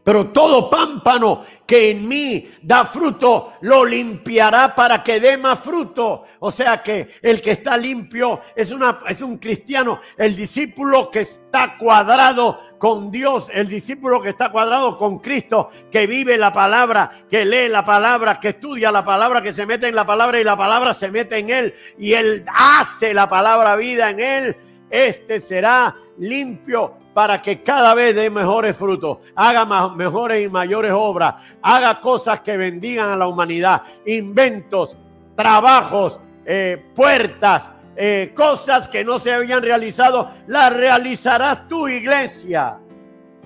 Pero 0.02 0.28
todo 0.28 0.70
pámpano 0.70 1.44
que 1.66 1.90
en 1.90 2.08
mí 2.08 2.48
da 2.62 2.86
fruto, 2.86 3.52
lo 3.60 3.84
limpiará 3.84 4.74
para 4.74 5.02
que 5.02 5.20
dé 5.20 5.36
más 5.36 5.60
fruto. 5.60 6.24
O 6.38 6.50
sea 6.50 6.82
que 6.82 7.16
el 7.20 7.42
que 7.42 7.52
está 7.52 7.76
limpio 7.76 8.40
es, 8.56 8.70
una, 8.70 9.00
es 9.08 9.20
un 9.20 9.36
cristiano. 9.36 10.00
El 10.16 10.34
discípulo 10.34 11.10
que 11.10 11.20
está 11.20 11.76
cuadrado 11.76 12.58
con 12.78 13.10
Dios, 13.10 13.50
el 13.52 13.68
discípulo 13.68 14.22
que 14.22 14.30
está 14.30 14.50
cuadrado 14.50 14.96
con 14.96 15.18
Cristo, 15.18 15.68
que 15.92 16.06
vive 16.06 16.38
la 16.38 16.50
palabra, 16.50 17.10
que 17.28 17.44
lee 17.44 17.68
la 17.68 17.84
palabra, 17.84 18.40
que 18.40 18.48
estudia 18.48 18.90
la 18.90 19.04
palabra, 19.04 19.42
que 19.42 19.52
se 19.52 19.66
mete 19.66 19.86
en 19.86 19.94
la 19.94 20.06
palabra 20.06 20.40
y 20.40 20.44
la 20.44 20.56
palabra 20.56 20.94
se 20.94 21.10
mete 21.10 21.36
en 21.36 21.50
él 21.50 21.74
y 21.98 22.14
él 22.14 22.46
hace 22.48 23.12
la 23.12 23.28
palabra 23.28 23.76
vida 23.76 24.08
en 24.08 24.20
él. 24.20 24.56
Este 24.88 25.40
será 25.40 25.94
limpio 26.16 26.94
para 27.14 27.42
que 27.42 27.62
cada 27.62 27.94
vez 27.94 28.14
dé 28.14 28.30
mejores 28.30 28.76
frutos, 28.76 29.18
haga 29.34 29.64
mejores 29.90 30.44
y 30.44 30.48
mayores 30.48 30.92
obras, 30.94 31.34
haga 31.62 32.00
cosas 32.00 32.40
que 32.40 32.56
bendigan 32.56 33.10
a 33.10 33.16
la 33.16 33.26
humanidad, 33.26 33.82
inventos, 34.06 34.96
trabajos, 35.36 36.20
eh, 36.44 36.90
puertas, 36.94 37.70
eh, 37.96 38.32
cosas 38.34 38.88
que 38.88 39.04
no 39.04 39.18
se 39.18 39.32
habían 39.32 39.62
realizado, 39.62 40.30
las 40.46 40.72
realizarás 40.72 41.66
tu 41.68 41.88
iglesia. 41.88 42.78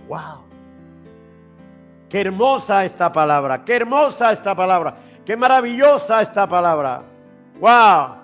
¡Wow! 0.08 0.44
Qué 2.08 2.20
hermosa 2.20 2.84
esta 2.84 3.10
palabra, 3.10 3.64
qué 3.64 3.76
hermosa 3.76 4.30
esta 4.30 4.54
palabra, 4.54 4.96
qué 5.24 5.36
maravillosa 5.36 6.20
esta 6.20 6.46
palabra. 6.46 7.02
¡Wow! 7.58 8.23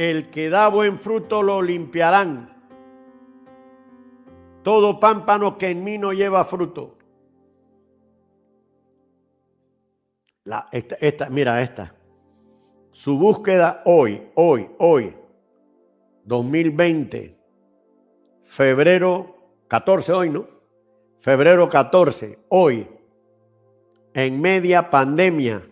El 0.00 0.30
que 0.30 0.48
da 0.48 0.66
buen 0.68 0.98
fruto 0.98 1.42
lo 1.42 1.60
limpiarán. 1.60 2.56
Todo 4.62 4.98
pámpano 4.98 5.58
que 5.58 5.68
en 5.68 5.84
mí 5.84 5.98
no 5.98 6.14
lleva 6.14 6.46
fruto. 6.46 6.96
La, 10.44 10.70
esta, 10.72 10.94
esta, 11.02 11.28
mira 11.28 11.60
esta. 11.60 11.94
Su 12.92 13.18
búsqueda 13.18 13.82
hoy, 13.84 14.26
hoy, 14.36 14.70
hoy, 14.78 15.14
2020, 16.24 17.36
febrero 18.44 19.36
14, 19.68 20.12
hoy, 20.14 20.30
¿no? 20.30 20.46
Febrero 21.18 21.68
14, 21.68 22.38
hoy, 22.48 22.88
en 24.14 24.40
media 24.40 24.88
pandemia, 24.88 25.69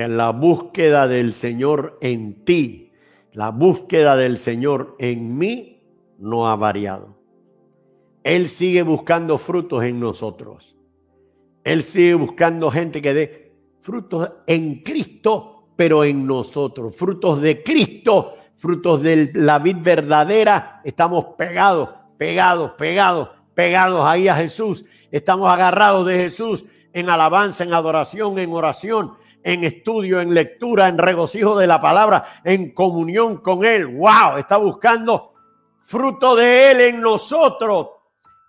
en 0.00 0.16
la 0.16 0.30
búsqueda 0.30 1.06
del 1.06 1.32
Señor 1.32 1.98
en 2.00 2.44
ti, 2.44 2.92
la 3.32 3.50
búsqueda 3.50 4.16
del 4.16 4.38
Señor 4.38 4.96
en 4.98 5.36
mí 5.36 5.82
no 6.18 6.48
ha 6.48 6.56
variado. 6.56 7.16
Él 8.22 8.48
sigue 8.48 8.82
buscando 8.82 9.38
frutos 9.38 9.84
en 9.84 10.00
nosotros. 10.00 10.76
Él 11.64 11.82
sigue 11.82 12.14
buscando 12.14 12.70
gente 12.70 13.00
que 13.00 13.14
dé 13.14 13.52
frutos 13.80 14.30
en 14.46 14.82
Cristo, 14.82 15.68
pero 15.76 16.04
en 16.04 16.26
nosotros. 16.26 16.94
Frutos 16.94 17.40
de 17.40 17.62
Cristo, 17.62 18.34
frutos 18.56 19.02
de 19.02 19.30
la 19.34 19.58
vid 19.58 19.76
verdadera. 19.80 20.80
Estamos 20.84 21.26
pegados, 21.38 21.90
pegados, 22.18 22.72
pegados, 22.72 23.30
pegados 23.54 24.04
ahí 24.04 24.28
a 24.28 24.34
Jesús. 24.34 24.84
Estamos 25.10 25.50
agarrados 25.50 26.06
de 26.06 26.18
Jesús 26.18 26.64
en 26.92 27.08
alabanza, 27.08 27.64
en 27.64 27.72
adoración, 27.72 28.38
en 28.38 28.52
oración 28.52 29.19
en 29.42 29.64
estudio, 29.64 30.20
en 30.20 30.34
lectura, 30.34 30.88
en 30.88 30.98
regocijo 30.98 31.58
de 31.58 31.66
la 31.66 31.80
palabra, 31.80 32.40
en 32.44 32.72
comunión 32.72 33.38
con 33.38 33.64
Él. 33.64 33.86
¡Wow! 33.86 34.38
Está 34.38 34.56
buscando 34.56 35.32
fruto 35.82 36.36
de 36.36 36.70
Él 36.70 36.80
en 36.80 37.00
nosotros. 37.00 37.88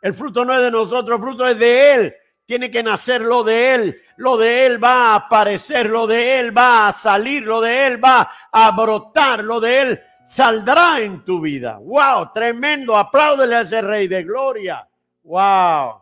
El 0.01 0.13
fruto 0.13 0.43
no 0.43 0.53
es 0.53 0.61
de 0.61 0.71
nosotros, 0.71 1.17
el 1.17 1.23
fruto 1.23 1.47
es 1.47 1.57
de 1.57 1.93
Él. 1.93 2.15
Tiene 2.45 2.69
que 2.69 2.83
nacer 2.83 3.21
lo 3.21 3.43
de 3.43 3.73
Él. 3.73 4.01
Lo 4.17 4.37
de 4.37 4.65
Él 4.65 4.83
va 4.83 5.13
a 5.13 5.15
aparecer, 5.15 5.89
lo 5.89 6.05
de 6.05 6.39
Él 6.39 6.55
va 6.55 6.87
a 6.87 6.91
salir, 6.91 7.43
lo 7.43 7.61
de 7.61 7.87
Él 7.87 8.03
va 8.03 8.29
a 8.51 8.71
brotar, 8.71 9.43
lo 9.43 9.59
de 9.59 9.81
Él 9.81 10.01
saldrá 10.23 10.99
en 10.99 11.23
tu 11.23 11.41
vida. 11.41 11.77
¡Wow! 11.79 12.31
Tremendo. 12.33 12.95
Apláudele 12.95 13.55
a 13.55 13.61
ese 13.61 13.81
Rey 13.81 14.07
de 14.07 14.23
Gloria. 14.23 14.87
¡Wow! 15.23 16.00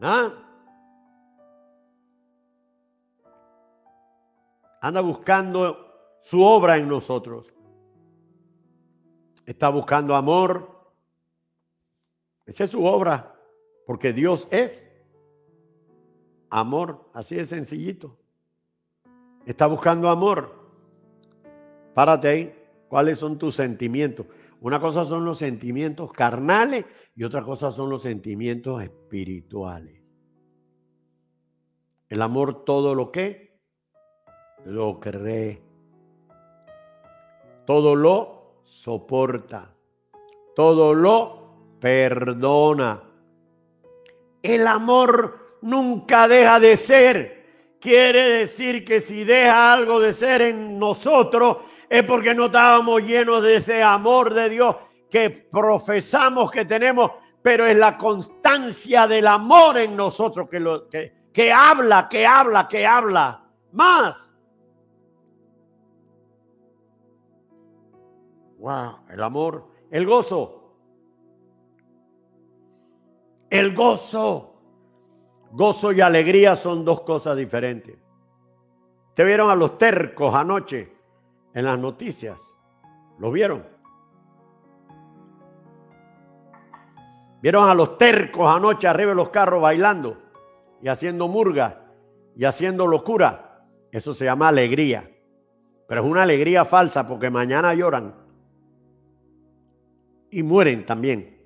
¿Ah? 0.00 0.32
Anda 4.80 5.00
buscando 5.02 6.18
su 6.22 6.42
obra 6.42 6.76
en 6.76 6.88
nosotros. 6.88 7.52
Está 9.44 9.68
buscando 9.68 10.14
amor. 10.14 10.80
Esa 12.46 12.64
es 12.64 12.70
su 12.70 12.84
obra, 12.84 13.34
porque 13.86 14.12
Dios 14.12 14.48
es 14.50 14.90
amor, 16.48 17.10
así 17.12 17.36
de 17.36 17.44
sencillito. 17.44 18.16
Está 19.44 19.66
buscando 19.66 20.08
amor. 20.08 20.54
Párate 21.94 22.28
ahí. 22.28 22.56
¿Cuáles 22.88 23.20
son 23.20 23.38
tus 23.38 23.54
sentimientos? 23.54 24.26
Una 24.60 24.78
cosa 24.78 25.06
son 25.06 25.24
los 25.24 25.38
sentimientos 25.38 26.12
carnales 26.12 26.84
y 27.16 27.24
otra 27.24 27.42
cosa 27.42 27.70
son 27.70 27.88
los 27.88 28.02
sentimientos 28.02 28.82
espirituales. 28.82 30.02
El 32.08 32.20
amor 32.20 32.64
todo 32.64 32.94
lo 32.94 33.10
que 33.10 33.58
lo 34.66 35.00
cree. 35.00 35.62
Todo 37.64 37.94
lo 37.94 38.60
soporta. 38.64 39.74
Todo 40.54 40.92
lo 40.92 41.78
perdona. 41.80 43.02
El 44.42 44.66
amor 44.66 45.58
nunca 45.62 46.28
deja 46.28 46.60
de 46.60 46.76
ser. 46.76 47.76
Quiere 47.80 48.28
decir 48.28 48.84
que 48.84 49.00
si 49.00 49.24
deja 49.24 49.72
algo 49.72 50.00
de 50.00 50.12
ser 50.12 50.42
en 50.42 50.78
nosotros 50.78 51.58
es 51.90 52.04
porque 52.04 52.36
no 52.36 52.46
estábamos 52.46 53.02
llenos 53.02 53.42
de 53.42 53.56
ese 53.56 53.82
amor 53.82 54.32
de 54.32 54.48
Dios 54.48 54.76
que 55.10 55.28
profesamos 55.50 56.48
que 56.48 56.64
tenemos, 56.64 57.10
pero 57.42 57.66
es 57.66 57.76
la 57.76 57.98
constancia 57.98 59.08
del 59.08 59.26
amor 59.26 59.76
en 59.76 59.96
nosotros 59.96 60.48
que, 60.48 60.60
lo, 60.60 60.88
que, 60.88 61.12
que 61.32 61.52
habla, 61.52 62.08
que 62.08 62.24
habla, 62.24 62.68
que 62.68 62.86
habla. 62.86 63.44
Más. 63.72 64.32
Wow, 68.60 68.98
el 69.10 69.20
amor, 69.20 69.66
el 69.90 70.06
gozo. 70.06 70.76
El 73.50 73.74
gozo. 73.74 74.54
Gozo 75.50 75.90
y 75.90 76.00
alegría 76.00 76.54
son 76.54 76.84
dos 76.84 77.00
cosas 77.00 77.36
diferentes. 77.36 77.98
¿Te 79.12 79.24
vieron 79.24 79.50
a 79.50 79.56
los 79.56 79.76
tercos 79.76 80.32
anoche 80.32 80.99
en 81.54 81.64
las 81.64 81.78
noticias? 81.78 82.56
¿Lo 83.18 83.30
vieron? 83.30 83.64
¿Vieron 87.42 87.68
a 87.68 87.74
los 87.74 87.96
tercos 87.96 88.54
anoche 88.54 88.86
arriba 88.86 89.10
de 89.10 89.16
los 89.16 89.30
carros 89.30 89.62
bailando 89.62 90.18
y 90.82 90.88
haciendo 90.88 91.28
murga 91.28 91.86
y 92.36 92.44
haciendo 92.44 92.86
locura? 92.86 93.64
Eso 93.90 94.14
se 94.14 94.26
llama 94.26 94.48
alegría. 94.48 95.10
Pero 95.88 96.02
es 96.02 96.06
una 96.06 96.22
alegría 96.22 96.64
falsa 96.64 97.06
porque 97.06 97.30
mañana 97.30 97.74
lloran 97.74 98.14
y 100.30 100.42
mueren 100.42 100.86
también. 100.86 101.38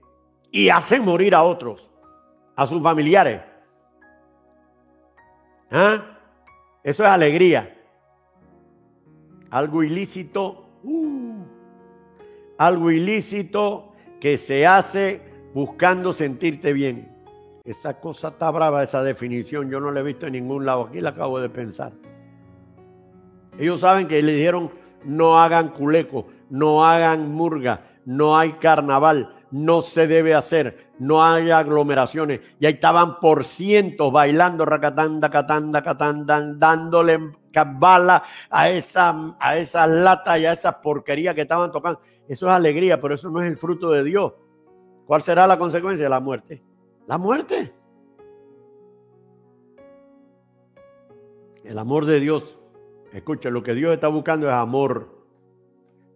Y 0.51 0.69
hacen 0.69 1.05
morir 1.05 1.35
a 1.35 1.43
otros, 1.43 1.88
a 2.55 2.67
sus 2.67 2.83
familiares. 2.83 3.40
¿Ah? 5.71 6.19
Eso 6.83 7.03
es 7.03 7.09
alegría. 7.09 7.74
Algo 9.55 9.85
ilícito, 9.85 10.67
uh, 10.83 11.45
algo 12.59 12.90
ilícito 12.90 13.93
que 14.21 14.37
se 14.37 14.67
hace 14.67 15.21
buscando 15.55 16.12
sentirte 16.12 16.73
bien. 16.73 17.09
Esa 17.62 18.01
cosa 18.01 18.31
está 18.31 18.51
brava, 18.51 18.83
esa 18.83 19.05
definición. 19.05 19.71
Yo 19.71 19.79
no 19.79 19.93
la 19.93 20.01
he 20.01 20.03
visto 20.03 20.27
en 20.27 20.33
ningún 20.33 20.67
lado. 20.67 20.87
Aquí 20.87 21.01
la 21.01 21.11
acabo 21.11 21.38
de 21.38 21.49
pensar. 21.51 21.93
Ellos 23.57 23.79
saben 23.79 24.09
que 24.09 24.21
le 24.23 24.35
dijeron 24.35 24.73
no 25.05 25.40
hagan 25.40 25.69
culeco, 25.69 26.27
no 26.51 26.85
hagan 26.85 27.31
murga, 27.31 27.85
no 28.05 28.37
hay 28.37 28.55
carnaval, 28.55 29.37
no 29.55 29.83
se 29.83 30.09
debe 30.09 30.35
hacer, 30.35 30.88
no 30.99 31.23
hay 31.23 31.53
aglomeraciones. 31.53 32.40
Y 32.59 32.67
ahí 32.67 32.73
estaban 32.73 33.21
por 33.21 33.45
cientos 33.45 34.12
bailando 34.12 34.64
racatanda, 34.64 35.31
catanda, 35.31 35.81
catanda, 35.81 36.55
dándole 36.57 37.21
bala 37.79 38.25
a 38.51 38.69
esa, 38.69 39.37
a 39.38 39.57
esa 39.57 39.87
lata 39.87 40.37
y 40.40 40.47
a 40.47 40.51
esa 40.51 40.83
porquería 40.83 41.37
que 41.37 41.43
estaban 41.43 41.71
tocando. 41.71 42.01
Eso 42.27 42.49
es 42.49 42.53
alegría, 42.53 43.01
pero 43.01 43.14
eso 43.14 43.31
no 43.31 43.40
es 43.43 43.49
el 43.49 43.57
fruto 43.57 43.93
de 43.93 44.03
Dios. 44.03 44.33
¿Cuál 45.07 45.23
será 45.23 45.47
la 45.47 45.57
consecuencia? 45.57 46.09
La 46.09 46.19
muerte. 46.19 46.61
La 47.07 47.17
muerte. 47.17 47.73
El 51.62 51.79
amor 51.79 52.07
de 52.07 52.19
Dios. 52.19 52.59
Escucha, 53.12 53.51
lo 53.51 53.62
que 53.62 53.75
Dios 53.75 53.95
está 53.95 54.09
buscando 54.09 54.49
es 54.49 54.53
amor. 54.53 55.27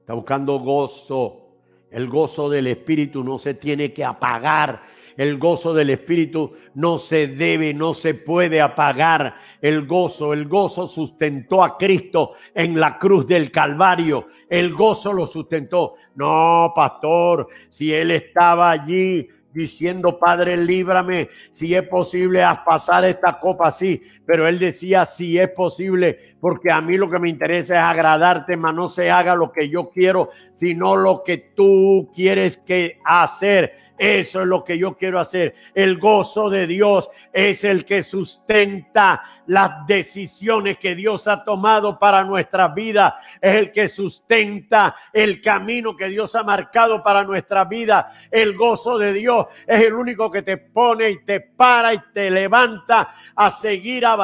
Está 0.01 0.14
buscando 0.14 0.59
gozo. 0.59 1.47
El 1.90 2.09
gozo 2.09 2.48
del 2.48 2.66
Espíritu 2.66 3.24
no 3.24 3.38
se 3.38 3.55
tiene 3.55 3.92
que 3.92 4.05
apagar. 4.05 4.83
El 5.16 5.37
gozo 5.37 5.74
del 5.74 5.90
Espíritu 5.90 6.53
no 6.74 6.98
se 6.98 7.27
debe, 7.27 7.74
no 7.74 7.92
se 7.92 8.14
puede 8.14 8.61
apagar. 8.61 9.37
El 9.61 9.85
gozo, 9.87 10.33
el 10.33 10.46
gozo 10.46 10.87
sustentó 10.87 11.64
a 11.64 11.77
Cristo 11.77 12.35
en 12.55 12.79
la 12.79 12.98
cruz 12.98 13.27
del 13.27 13.51
Calvario. 13.51 14.29
El 14.48 14.74
gozo 14.74 15.12
lo 15.12 15.27
sustentó. 15.27 15.94
No, 16.14 16.72
pastor, 16.74 17.48
si 17.68 17.92
Él 17.92 18.12
estaba 18.12 18.70
allí 18.70 19.29
diciendo, 19.53 20.18
Padre, 20.20 20.57
líbrame, 20.57 21.31
si 21.51 21.74
es 21.74 21.83
posible, 21.88 22.42
haz 22.42 22.61
pasar 22.61 23.05
esta 23.05 23.40
copa 23.40 23.68
así. 23.68 24.01
Pero 24.29 24.47
él 24.47 24.59
decía, 24.59 25.07
si 25.07 25.38
es 25.38 25.49
posible, 25.49 26.35
porque 26.38 26.71
a 26.71 26.83
mí 26.83 26.99
lo 26.99 27.09
que 27.09 27.19
me 27.19 27.31
interesa 27.31 27.77
es 27.77 27.83
agradarte, 27.83 28.59
mas 28.59 28.75
no 28.75 28.91
se 28.91 29.11
haga 29.11 29.35
lo 29.35 29.51
que 29.51 29.71
yo 29.71 29.88
quiero, 29.88 30.29
sino 30.53 30.97
lo 30.97 31.25
que 31.25 31.38
tú 31.38 32.12
quieres 32.14 32.59
que 32.59 32.99
hacer. 33.07 33.88
Eso 33.99 34.43
es 34.43 34.47
lo 34.47 34.62
que 34.62 34.79
yo 34.79 34.97
quiero 34.97 35.19
hacer. 35.19 35.55
El 35.75 35.99
gozo 35.99 36.49
de 36.49 36.69
Dios 36.69 37.11
es 37.33 37.64
el 37.64 37.85
que 37.85 38.03
sustenta 38.05 39.25
las 39.47 39.87
decisiones 39.88 40.79
que 40.79 40.95
Dios 40.95 41.27
ha 41.27 41.43
tomado 41.43 41.99
para 41.99 42.23
nuestra 42.23 42.69
vida. 42.69 43.19
Es 43.41 43.57
el 43.57 43.73
que 43.73 43.88
sustenta 43.88 44.95
el 45.12 45.41
camino 45.41 45.97
que 45.97 46.09
Dios 46.09 46.37
ha 46.37 46.45
marcado 46.45 47.03
para 47.03 47.25
nuestra 47.25 47.64
vida. 47.64 48.12
El 48.31 48.57
gozo 48.57 48.99
de 48.99 49.12
Dios 49.12 49.47
es 49.67 49.83
el 49.83 49.95
único 49.95 50.31
que 50.31 50.43
te 50.43 50.59
pone 50.59 51.11
y 51.11 51.25
te 51.25 51.41
para 51.41 51.93
y 51.93 51.99
te 52.14 52.31
levanta 52.31 53.12
a 53.35 53.51
seguir 53.51 54.07
avanzando 54.07 54.17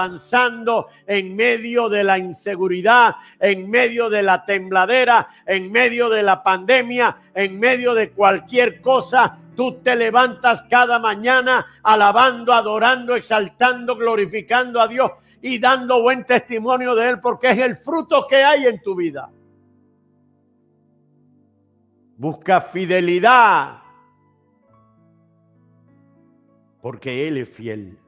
en 1.06 1.36
medio 1.36 1.88
de 1.88 2.04
la 2.04 2.18
inseguridad, 2.18 3.16
en 3.40 3.70
medio 3.70 4.10
de 4.10 4.22
la 4.22 4.44
tembladera, 4.44 5.28
en 5.46 5.70
medio 5.70 6.08
de 6.08 6.22
la 6.22 6.42
pandemia, 6.42 7.16
en 7.34 7.58
medio 7.58 7.94
de 7.94 8.10
cualquier 8.10 8.80
cosa 8.80 9.38
Tú 9.56 9.80
te 9.82 9.94
levantas 9.94 10.62
cada 10.62 10.98
mañana 10.98 11.66
alabando, 11.82 12.52
adorando, 12.52 13.14
exaltando, 13.14 13.96
glorificando 13.96 14.80
a 14.80 14.88
Dios 14.88 15.12
y 15.40 15.58
dando 15.58 16.02
buen 16.02 16.24
testimonio 16.24 16.94
de 16.94 17.10
Él 17.10 17.20
porque 17.20 17.50
es 17.50 17.58
el 17.58 17.76
fruto 17.76 18.26
que 18.28 18.42
hay 18.42 18.66
en 18.66 18.82
tu 18.82 18.94
vida. 18.94 19.30
Busca 22.16 22.60
fidelidad 22.60 23.78
porque 26.80 27.28
Él 27.28 27.38
es 27.38 27.48
fiel. 27.48 27.98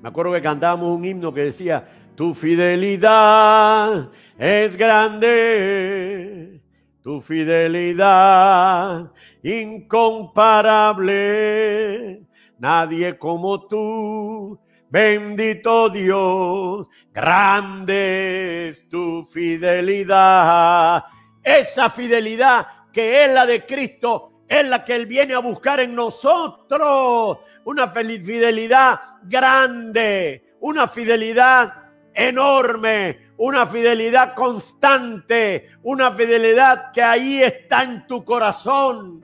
Me 0.00 0.10
acuerdo 0.10 0.32
que 0.32 0.42
cantábamos 0.42 0.96
un 0.96 1.04
himno 1.04 1.34
que 1.34 1.40
decía, 1.42 1.88
tu 2.14 2.32
fidelidad 2.34 4.10
es 4.38 4.76
grande, 4.76 6.60
tu 7.02 7.20
fidelidad 7.20 9.10
incomparable, 9.42 12.22
nadie 12.58 13.18
como 13.18 13.66
tú, 13.66 14.56
bendito 14.88 15.88
Dios, 15.88 16.86
grande 17.12 18.68
es 18.68 18.88
tu 18.88 19.24
fidelidad. 19.24 21.06
Esa 21.42 21.90
fidelidad 21.90 22.68
que 22.92 23.24
es 23.24 23.32
la 23.32 23.46
de 23.46 23.66
Cristo 23.66 24.44
es 24.48 24.64
la 24.66 24.84
que 24.84 24.94
Él 24.94 25.06
viene 25.06 25.34
a 25.34 25.40
buscar 25.40 25.80
en 25.80 25.94
nosotros. 25.94 27.38
Una 27.68 27.88
fidelidad 27.90 28.98
grande, 29.24 30.54
una 30.60 30.88
fidelidad 30.88 31.90
enorme, 32.14 33.32
una 33.36 33.66
fidelidad 33.66 34.34
constante, 34.34 35.68
una 35.82 36.12
fidelidad 36.12 36.92
que 36.92 37.02
ahí 37.02 37.42
está 37.42 37.82
en 37.82 38.06
tu 38.06 38.24
corazón 38.24 39.22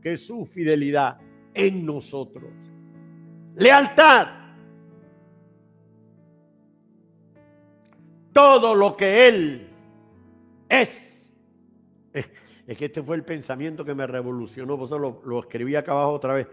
que 0.00 0.16
su 0.16 0.46
fidelidad 0.46 1.18
en 1.52 1.84
nosotros. 1.84 2.50
Lealtad. 3.56 4.28
Todo 8.32 8.74
lo 8.74 8.96
que 8.96 9.28
Él 9.28 9.68
es. 10.70 11.30
Es 12.66 12.76
que 12.76 12.86
este 12.86 13.02
fue 13.02 13.16
el 13.16 13.22
pensamiento 13.22 13.84
que 13.84 13.94
me 13.94 14.06
revolucionó, 14.06 14.76
por 14.76 14.86
eso 14.86 14.98
lo, 14.98 15.22
lo 15.24 15.38
escribí 15.38 15.76
acá 15.76 15.92
abajo 15.92 16.12
otra 16.14 16.34
vez. 16.34 16.48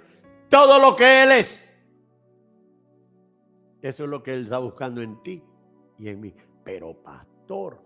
Todo 0.53 0.77
lo 0.77 0.95
que 0.95 1.23
Él 1.23 1.31
es. 1.31 1.73
Eso 3.81 4.03
es 4.03 4.09
lo 4.09 4.21
que 4.21 4.33
Él 4.33 4.43
está 4.43 4.59
buscando 4.59 5.01
en 5.01 5.23
ti 5.23 5.43
y 5.97 6.09
en 6.09 6.21
mí. 6.21 6.31
Pero 6.63 6.93
pastor, 7.01 7.81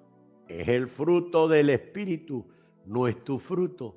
es 0.49 0.67
el 0.67 0.89
fruto 0.89 1.47
del 1.47 1.69
Espíritu, 1.69 2.45
no 2.85 3.07
es 3.07 3.23
tu 3.23 3.39
fruto, 3.39 3.95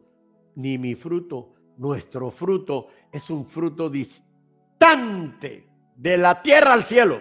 ni 0.55 0.79
mi 0.79 0.95
fruto. 0.95 1.53
Nuestro 1.79 2.31
fruto 2.31 2.87
es 3.11 3.29
un 3.29 3.45
fruto 3.45 3.91
distante 3.91 5.69
de 5.97 6.17
la 6.17 6.41
tierra 6.41 6.75
al 6.75 6.85
cielo. 6.85 7.19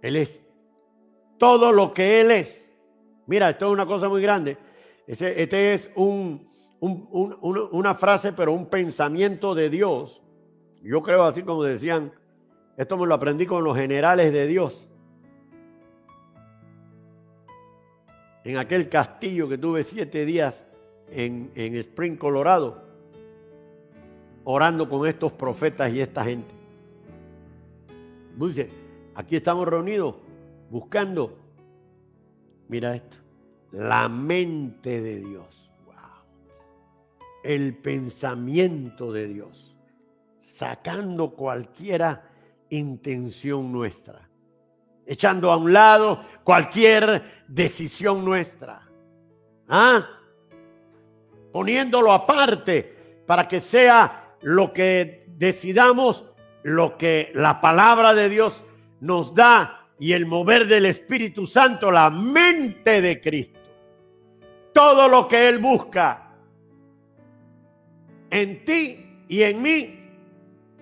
Él 0.00 0.16
es 0.16 0.42
todo 1.36 1.70
lo 1.70 1.92
que 1.92 2.22
Él 2.22 2.30
es. 2.30 2.72
Mira, 3.26 3.50
esto 3.50 3.66
es 3.66 3.72
una 3.72 3.84
cosa 3.84 4.08
muy 4.08 4.22
grande. 4.22 4.56
Este, 5.06 5.74
es 5.74 5.90
un, 5.96 6.47
una 6.80 7.94
frase, 7.94 8.32
pero 8.32 8.52
un 8.52 8.66
pensamiento 8.66 9.54
de 9.54 9.68
Dios. 9.70 10.22
Yo 10.82 11.02
creo 11.02 11.24
así 11.24 11.42
como 11.42 11.62
decían, 11.64 12.12
esto 12.76 12.96
me 12.96 13.06
lo 13.06 13.14
aprendí 13.14 13.46
con 13.46 13.64
los 13.64 13.76
generales 13.76 14.32
de 14.32 14.46
Dios. 14.46 14.88
En 18.44 18.56
aquel 18.56 18.88
castillo 18.88 19.48
que 19.48 19.58
tuve 19.58 19.82
siete 19.82 20.24
días 20.24 20.64
en, 21.10 21.50
en 21.54 21.74
Spring, 21.76 22.16
Colorado, 22.16 22.82
orando 24.44 24.88
con 24.88 25.06
estos 25.06 25.32
profetas 25.32 25.92
y 25.92 26.00
esta 26.00 26.24
gente. 26.24 26.54
Dice, 28.36 28.70
aquí 29.14 29.36
estamos 29.36 29.66
reunidos 29.66 30.14
buscando, 30.70 31.36
mira 32.68 32.94
esto, 32.94 33.16
la 33.72 34.08
mente 34.08 35.00
de 35.00 35.20
Dios. 35.20 35.67
El 37.48 37.78
pensamiento 37.78 39.10
de 39.10 39.26
Dios. 39.26 39.74
Sacando 40.42 41.30
cualquiera 41.30 42.28
intención 42.68 43.72
nuestra. 43.72 44.28
Echando 45.06 45.50
a 45.50 45.56
un 45.56 45.72
lado 45.72 46.22
cualquier 46.44 47.46
decisión 47.48 48.22
nuestra. 48.22 48.86
¿Ah? 49.66 50.06
Poniéndolo 51.50 52.12
aparte 52.12 53.22
para 53.26 53.48
que 53.48 53.60
sea 53.60 54.34
lo 54.42 54.74
que 54.74 55.24
decidamos, 55.28 56.26
lo 56.64 56.98
que 56.98 57.32
la 57.34 57.62
palabra 57.62 58.12
de 58.12 58.28
Dios 58.28 58.62
nos 59.00 59.34
da 59.34 59.86
y 59.98 60.12
el 60.12 60.26
mover 60.26 60.66
del 60.66 60.84
Espíritu 60.84 61.46
Santo, 61.46 61.90
la 61.90 62.10
mente 62.10 63.00
de 63.00 63.22
Cristo. 63.22 63.58
Todo 64.74 65.08
lo 65.08 65.26
que 65.26 65.48
Él 65.48 65.60
busca 65.60 66.27
en 68.30 68.64
ti 68.64 69.24
y 69.28 69.42
en 69.42 69.62
mí, 69.62 69.98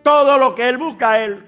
todo 0.02 0.38
lo 0.38 0.54
que 0.54 0.68
Él 0.68 0.78
busca, 0.78 1.24
Él 1.24 1.44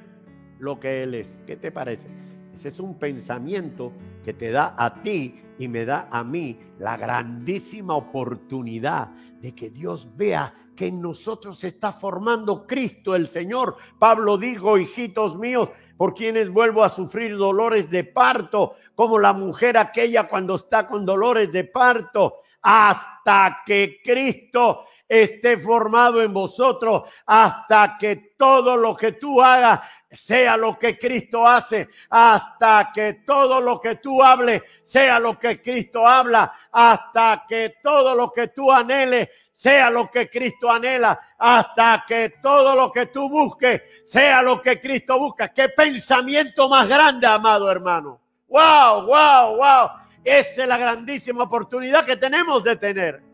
lo 0.59 0.79
que 0.81 1.03
Él 1.03 1.15
es. 1.15 1.41
¿Qué 1.47 1.57
te 1.57 1.71
parece? 1.71 2.09
Ese 2.53 2.69
es 2.69 2.81
un 2.81 2.99
pensamiento 2.99 3.93
que 4.25 4.33
te 4.33 4.51
da 4.51 4.75
a 4.77 5.03
ti 5.03 5.41
y 5.59 5.69
me 5.69 5.85
da 5.85 6.09
a 6.11 6.25
mí 6.25 6.59
la 6.79 6.97
grandísima 6.97 7.95
oportunidad 7.95 9.09
de 9.41 9.55
que 9.55 9.71
Dios 9.71 10.09
vea 10.17 10.55
que 10.75 10.87
en 10.89 11.01
nosotros 11.01 11.59
se 11.59 11.69
está 11.69 11.93
formando 11.93 12.67
Cristo 12.67 13.15
el 13.15 13.27
Señor. 13.27 13.77
Pablo 13.99 14.39
dijo, 14.39 14.79
hijitos 14.79 15.37
míos, 15.37 15.71
por 15.97 16.15
quienes 16.15 16.51
vuelvo 16.51 16.85
a 16.85 16.89
sufrir 16.89 17.37
dolores 17.37 17.91
de 17.91 18.05
parto, 18.05 18.77
como 18.95 19.19
la 19.19 19.33
mujer 19.33 19.77
aquella 19.77 20.29
cuando 20.29 20.55
está 20.55 20.87
con 20.87 21.05
dolores 21.05 21.51
de 21.51 21.65
parto, 21.65 22.37
hasta 22.63 23.63
que 23.67 24.01
Cristo 24.05 24.85
esté 25.09 25.57
formado 25.57 26.21
en 26.23 26.33
vosotros, 26.33 27.03
hasta 27.27 27.97
que 27.99 28.35
todo 28.37 28.77
lo 28.77 28.95
que 28.95 29.13
tú 29.13 29.41
hagas 29.41 29.81
sea 30.11 30.57
lo 30.57 30.79
que 30.79 30.99
Cristo 30.99 31.47
hace, 31.47 31.89
hasta 32.11 32.91
que 32.93 33.23
todo 33.27 33.61
lo 33.61 33.81
que 33.81 33.97
tú 33.97 34.23
hables 34.23 34.63
sea 34.83 35.19
lo 35.19 35.39
que 35.39 35.61
Cristo 35.61 36.07
habla, 36.07 36.53
hasta 36.73 37.45
que 37.49 37.77
todo 37.83 38.15
lo 38.15 38.31
que 38.31 38.49
tú 38.49 38.71
anheles 38.71 39.29
sea 39.53 39.91
lo 39.91 40.11
que 40.11 40.31
Cristo 40.31 40.71
anhela, 40.71 41.19
hasta 41.37 42.05
que 42.07 42.35
todo 42.41 42.75
lo 42.77 42.93
que 42.93 43.07
tú 43.07 43.29
busques 43.29 43.83
sea 44.05 44.41
lo 44.43 44.63
que 44.63 44.81
Cristo 44.81 45.19
busca. 45.19 45.53
Qué 45.53 45.69
pensamiento 45.71 46.69
más 46.69 46.89
grande, 46.89 47.27
amado 47.27 47.71
hermano. 47.71 48.21
Wow, 48.47 49.07
wow, 49.07 49.57
wow. 49.57 49.91
Esa 50.25 50.63
es 50.63 50.69
la 50.69 50.79
grandísima 50.79 51.45
oportunidad 51.45 52.05
que 52.07 52.17
tenemos 52.17 52.63
de 52.63 52.77
tener. 52.77 53.28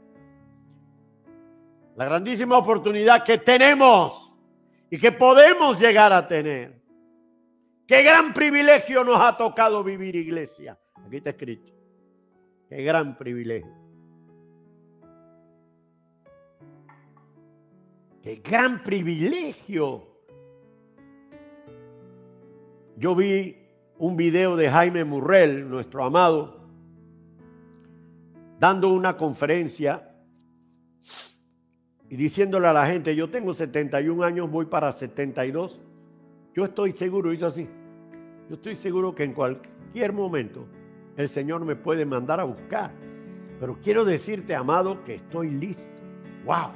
La 1.97 2.07
grandísima 2.07 2.59
oportunidad 2.59 3.25
que 3.25 3.39
tenemos 3.39 4.33
y 4.91 4.99
que 4.99 5.13
podemos 5.13 5.81
llegar 5.81 6.13
a 6.13 6.27
tener. 6.27 6.83
Qué 7.87 8.03
gran 8.03 8.33
privilegio 8.33 9.05
nos 9.05 9.21
ha 9.21 9.37
tocado 9.37 9.85
vivir, 9.85 10.17
iglesia. 10.17 10.79
Aquí 11.07 11.17
está 11.19 11.31
escrito. 11.31 11.73
Qué 12.69 12.83
gran 12.83 13.17
privilegio. 13.17 13.71
Qué 18.23 18.37
gran 18.37 18.83
privilegio. 18.83 20.09
Yo 22.97 23.15
vi 23.15 23.57
un 23.99 24.17
video 24.17 24.57
de 24.57 24.71
Jaime 24.71 25.05
Murrell, 25.05 25.69
nuestro 25.69 26.05
amado, 26.05 26.67
dando 28.59 28.89
una 28.89 29.17
conferencia 29.17 30.14
y 32.09 32.17
diciéndole 32.17 32.67
a 32.67 32.73
la 32.73 32.87
gente, 32.87 33.15
yo 33.17 33.31
tengo 33.31 33.55
71 33.55 34.23
años, 34.23 34.51
voy 34.51 34.67
para 34.67 34.93
72. 34.93 35.81
Yo 36.55 36.65
estoy 36.65 36.93
seguro, 36.93 37.33
hizo 37.33 37.47
así, 37.47 37.69
yo 38.49 38.57
estoy 38.57 38.77
seguro 38.77 39.15
que 39.15 39.25
en 39.25 39.33
cualquier 39.33 40.13
momento 40.13 40.67
el 41.17 41.29
Señor 41.29 41.65
me 41.65 41.77
puede 41.77 42.05
mandar 42.05 42.41
a 42.41 42.45
buscar. 42.45 42.91
Pero 43.59 43.79
quiero 43.83 44.05
decirte, 44.05 44.55
amado, 44.55 45.03
que 45.05 45.15
estoy 45.15 45.51
listo. 45.51 45.87
¡Wow! 46.45 46.73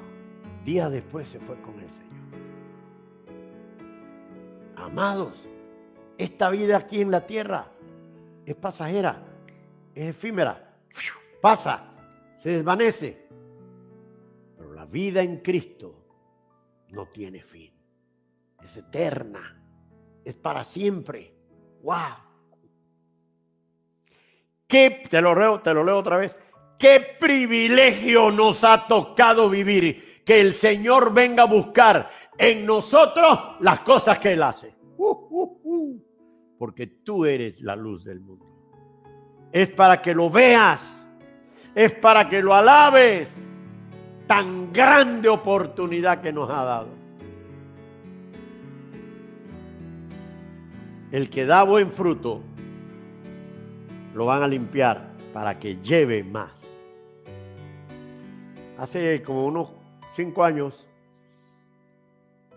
Días 0.64 0.90
después 0.90 1.28
se 1.28 1.38
fue 1.40 1.60
con 1.60 1.78
el 1.80 1.90
Señor. 1.90 2.08
Amados, 4.76 5.46
esta 6.16 6.50
vida 6.50 6.76
aquí 6.78 7.00
en 7.00 7.10
la 7.10 7.26
tierra 7.26 7.66
es 8.46 8.54
pasajera, 8.54 9.22
es 9.94 10.08
efímera, 10.08 10.76
pasa, 11.40 11.92
se 12.34 12.50
desvanece. 12.50 13.27
Vida 14.90 15.20
en 15.20 15.38
Cristo 15.38 16.05
no 16.90 17.09
tiene 17.09 17.42
fin, 17.42 17.72
es 18.62 18.77
eterna, 18.77 19.62
es 20.24 20.35
para 20.35 20.64
siempre. 20.64 21.35
¡Wow! 21.83 22.29
¿Qué, 24.66 25.03
te 25.09 25.20
lo 25.20 25.35
leo, 25.35 25.61
te 25.61 25.72
lo 25.74 25.85
leo 25.85 25.98
otra 25.98 26.16
vez. 26.16 26.37
Qué 26.79 27.16
privilegio 27.18 28.31
nos 28.31 28.64
ha 28.64 28.87
tocado 28.87 29.51
vivir 29.51 30.22
que 30.24 30.40
el 30.40 30.53
Señor 30.53 31.12
venga 31.12 31.42
a 31.42 31.46
buscar 31.46 32.11
en 32.38 32.64
nosotros 32.64 33.57
las 33.61 33.81
cosas 33.81 34.18
que 34.18 34.33
Él 34.33 34.42
hace. 34.42 34.74
Uh, 34.96 35.07
uh, 35.07 35.61
uh. 35.64 36.05
Porque 36.59 36.87
tú 36.87 37.24
eres 37.24 37.62
la 37.62 37.74
luz 37.74 38.05
del 38.05 38.20
mundo. 38.20 38.46
Es 39.53 39.70
para 39.70 40.01
que 40.03 40.14
lo 40.14 40.31
veas. 40.31 41.09
Es 41.74 41.92
para 41.94 42.29
que 42.29 42.42
lo 42.42 42.55
alabes. 42.55 43.42
Tan 44.28 44.72
grande 44.74 45.28
oportunidad 45.28 46.20
que 46.20 46.32
nos 46.32 46.48
ha 46.50 46.62
dado. 46.62 46.88
El 51.10 51.30
que 51.30 51.46
da 51.46 51.62
buen 51.62 51.90
fruto, 51.90 52.42
lo 54.14 54.26
van 54.26 54.42
a 54.42 54.48
limpiar 54.48 55.08
para 55.33 55.58
que 55.58 55.76
lleve 55.76 56.22
más. 56.22 56.74
Hace 58.76 59.22
como 59.22 59.46
unos 59.46 59.72
cinco 60.12 60.44
años, 60.44 60.87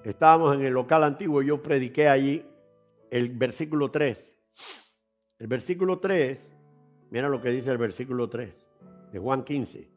estábamos 0.04 0.54
en 0.56 0.66
el 0.66 0.74
local 0.74 1.06
antiguo 1.06 1.42
y 1.42 1.48
yo 1.48 1.64
prediqué 1.64 2.10
allí 2.10 2.46
el 3.10 3.30
versículo 3.30 3.90
3. 3.90 4.38
El 5.40 5.48
versículo 5.48 6.00
3, 6.00 6.56
mira 7.12 7.30
lo 7.30 7.42
que 7.42 7.50
dice 7.50 7.72
el 7.72 7.78
versículo 7.78 8.28
3 8.30 8.70
de 9.14 9.20
Juan 9.20 9.44
15. 9.44 9.91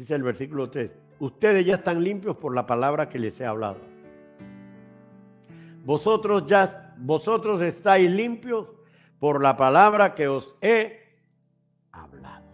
Dice 0.00 0.14
el 0.14 0.22
versículo 0.22 0.70
3, 0.70 0.96
ustedes 1.18 1.66
ya 1.66 1.74
están 1.74 2.02
limpios 2.02 2.34
por 2.34 2.54
la 2.54 2.64
palabra 2.64 3.10
que 3.10 3.18
les 3.18 3.38
he 3.38 3.44
hablado. 3.44 3.80
Vosotros 5.84 6.46
ya, 6.46 6.94
vosotros 6.96 7.60
estáis 7.60 8.10
limpios 8.10 8.66
por 9.18 9.42
la 9.42 9.58
palabra 9.58 10.14
que 10.14 10.26
os 10.26 10.56
he 10.62 11.18
hablado. 11.92 12.46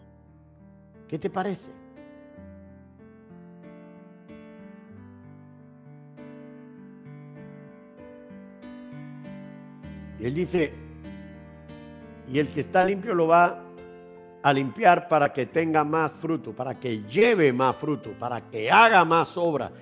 ¿Qué 1.06 1.20
te 1.20 1.30
parece? 1.30 1.70
Y 10.18 10.26
él 10.26 10.34
dice, 10.34 10.72
y 12.26 12.40
el 12.40 12.48
que 12.48 12.58
está 12.58 12.84
limpio 12.84 13.14
lo 13.14 13.28
va 13.28 13.65
a 14.46 14.52
limpiar 14.52 15.08
para 15.08 15.32
que 15.32 15.46
tenga 15.46 15.82
más 15.82 16.12
fruto, 16.12 16.52
para 16.52 16.78
que 16.78 17.02
lleve 17.02 17.52
más 17.52 17.74
fruto, 17.74 18.12
para 18.16 18.48
que 18.48 18.70
haga 18.70 19.04
más 19.04 19.36
obra, 19.36 19.72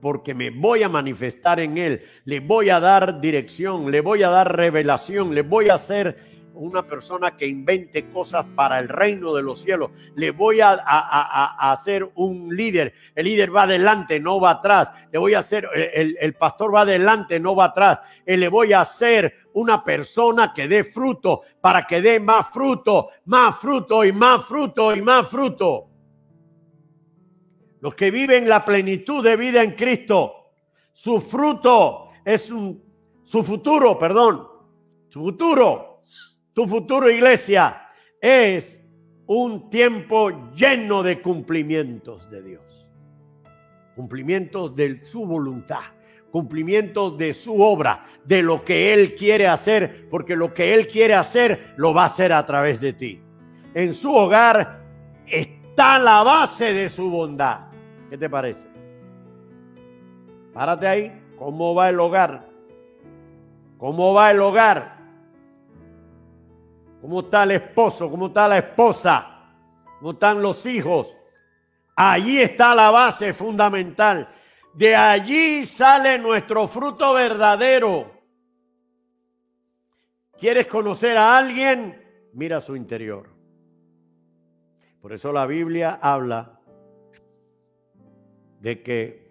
porque 0.00 0.32
me 0.32 0.48
voy 0.48 0.82
a 0.82 0.88
manifestar 0.88 1.60
en 1.60 1.76
él, 1.76 2.02
le 2.24 2.40
voy 2.40 2.70
a 2.70 2.80
dar 2.80 3.20
dirección, 3.20 3.90
le 3.90 4.00
voy 4.00 4.22
a 4.22 4.30
dar 4.30 4.56
revelación, 4.56 5.34
le 5.34 5.42
voy 5.42 5.68
a 5.68 5.74
hacer 5.74 6.16
una 6.54 6.86
persona 6.86 7.36
que 7.36 7.46
invente 7.46 8.10
cosas 8.10 8.46
para 8.54 8.78
el 8.78 8.88
reino 8.88 9.34
de 9.34 9.42
los 9.42 9.60
cielos. 9.60 9.90
Le 10.14 10.30
voy 10.30 10.60
a, 10.60 10.72
hacer 10.72 12.08
un 12.14 12.54
líder. 12.54 12.94
El 13.14 13.26
líder 13.26 13.54
va 13.54 13.64
adelante, 13.64 14.20
no 14.20 14.40
va 14.40 14.50
atrás. 14.50 14.90
Le 15.12 15.18
voy 15.18 15.34
a 15.34 15.40
hacer, 15.40 15.68
el, 15.74 16.16
el 16.20 16.34
pastor 16.34 16.74
va 16.74 16.82
adelante, 16.82 17.40
no 17.40 17.54
va 17.54 17.66
atrás. 17.66 18.00
Y 18.26 18.36
le 18.36 18.48
voy 18.48 18.72
a 18.72 18.80
hacer 18.80 19.34
una 19.54 19.82
persona 19.82 20.52
que 20.52 20.68
dé 20.68 20.84
fruto 20.84 21.42
para 21.60 21.86
que 21.86 22.00
dé 22.00 22.20
más 22.20 22.50
fruto, 22.50 23.08
más 23.26 23.56
fruto 23.58 24.04
y 24.04 24.12
más 24.12 24.44
fruto 24.46 24.94
y 24.94 25.02
más 25.02 25.28
fruto. 25.28 25.88
Los 27.80 27.94
que 27.94 28.10
viven 28.10 28.48
la 28.48 28.64
plenitud 28.64 29.22
de 29.22 29.36
vida 29.36 29.62
en 29.62 29.72
Cristo, 29.72 30.52
su 30.92 31.20
fruto 31.20 32.08
es 32.24 32.50
un, 32.50 32.82
su 33.22 33.42
futuro, 33.42 33.98
perdón, 33.98 34.46
su 35.08 35.20
futuro 35.20 35.93
tu 36.54 36.66
futuro 36.66 37.10
iglesia 37.10 37.88
es 38.20 38.80
un 39.26 39.68
tiempo 39.70 40.52
lleno 40.54 41.02
de 41.02 41.20
cumplimientos 41.20 42.30
de 42.30 42.42
Dios. 42.42 42.88
Cumplimientos 43.96 44.74
de 44.74 45.04
su 45.04 45.26
voluntad, 45.26 45.82
cumplimientos 46.30 47.18
de 47.18 47.32
su 47.32 47.60
obra, 47.60 48.06
de 48.24 48.42
lo 48.42 48.64
que 48.64 48.92
Él 48.92 49.14
quiere 49.14 49.46
hacer, 49.46 50.08
porque 50.10 50.36
lo 50.36 50.54
que 50.54 50.74
Él 50.74 50.88
quiere 50.88 51.14
hacer 51.14 51.74
lo 51.76 51.92
va 51.92 52.02
a 52.02 52.06
hacer 52.06 52.32
a 52.32 52.46
través 52.46 52.80
de 52.80 52.92
ti. 52.92 53.20
En 53.74 53.94
su 53.94 54.14
hogar 54.14 54.80
está 55.26 55.98
la 55.98 56.22
base 56.22 56.72
de 56.72 56.88
su 56.88 57.10
bondad. 57.10 57.66
¿Qué 58.10 58.18
te 58.18 58.30
parece? 58.30 58.68
Párate 60.52 60.86
ahí. 60.86 61.20
¿Cómo 61.36 61.74
va 61.74 61.88
el 61.90 61.98
hogar? 61.98 62.48
¿Cómo 63.78 64.14
va 64.14 64.30
el 64.30 64.40
hogar? 64.40 65.03
¿Cómo 67.04 67.20
está 67.20 67.42
el 67.42 67.50
esposo? 67.50 68.10
¿Cómo 68.10 68.28
está 68.28 68.48
la 68.48 68.56
esposa? 68.56 69.52
¿Cómo 69.98 70.12
están 70.12 70.40
los 70.40 70.64
hijos? 70.64 71.14
Allí 71.94 72.40
está 72.40 72.74
la 72.74 72.90
base 72.90 73.34
fundamental. 73.34 74.26
De 74.72 74.96
allí 74.96 75.66
sale 75.66 76.18
nuestro 76.18 76.66
fruto 76.66 77.12
verdadero. 77.12 78.10
¿Quieres 80.40 80.66
conocer 80.66 81.18
a 81.18 81.36
alguien? 81.36 82.02
Mira 82.32 82.62
su 82.62 82.74
interior. 82.74 83.28
Por 85.02 85.12
eso 85.12 85.30
la 85.30 85.44
Biblia 85.44 85.98
habla 86.00 86.58
de 88.60 88.82
que 88.82 89.30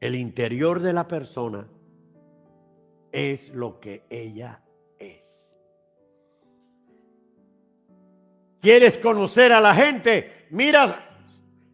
el 0.00 0.14
interior 0.14 0.80
de 0.80 0.94
la 0.94 1.06
persona 1.06 1.68
es 3.14 3.50
lo 3.50 3.78
que 3.78 4.04
ella 4.10 4.60
es. 4.98 5.56
¿Quieres 8.60 8.98
conocer 8.98 9.52
a 9.52 9.60
la 9.60 9.72
gente? 9.72 10.48
Mira, 10.50 11.16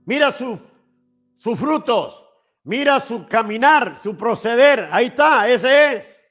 mira 0.04 0.32
sus 0.32 1.58
frutos, 1.58 2.26
mira 2.64 3.00
su 3.00 3.26
caminar, 3.26 4.00
su 4.02 4.14
proceder. 4.16 4.88
Ahí 4.92 5.06
está, 5.06 5.48
ese 5.48 5.94
es. 5.94 6.30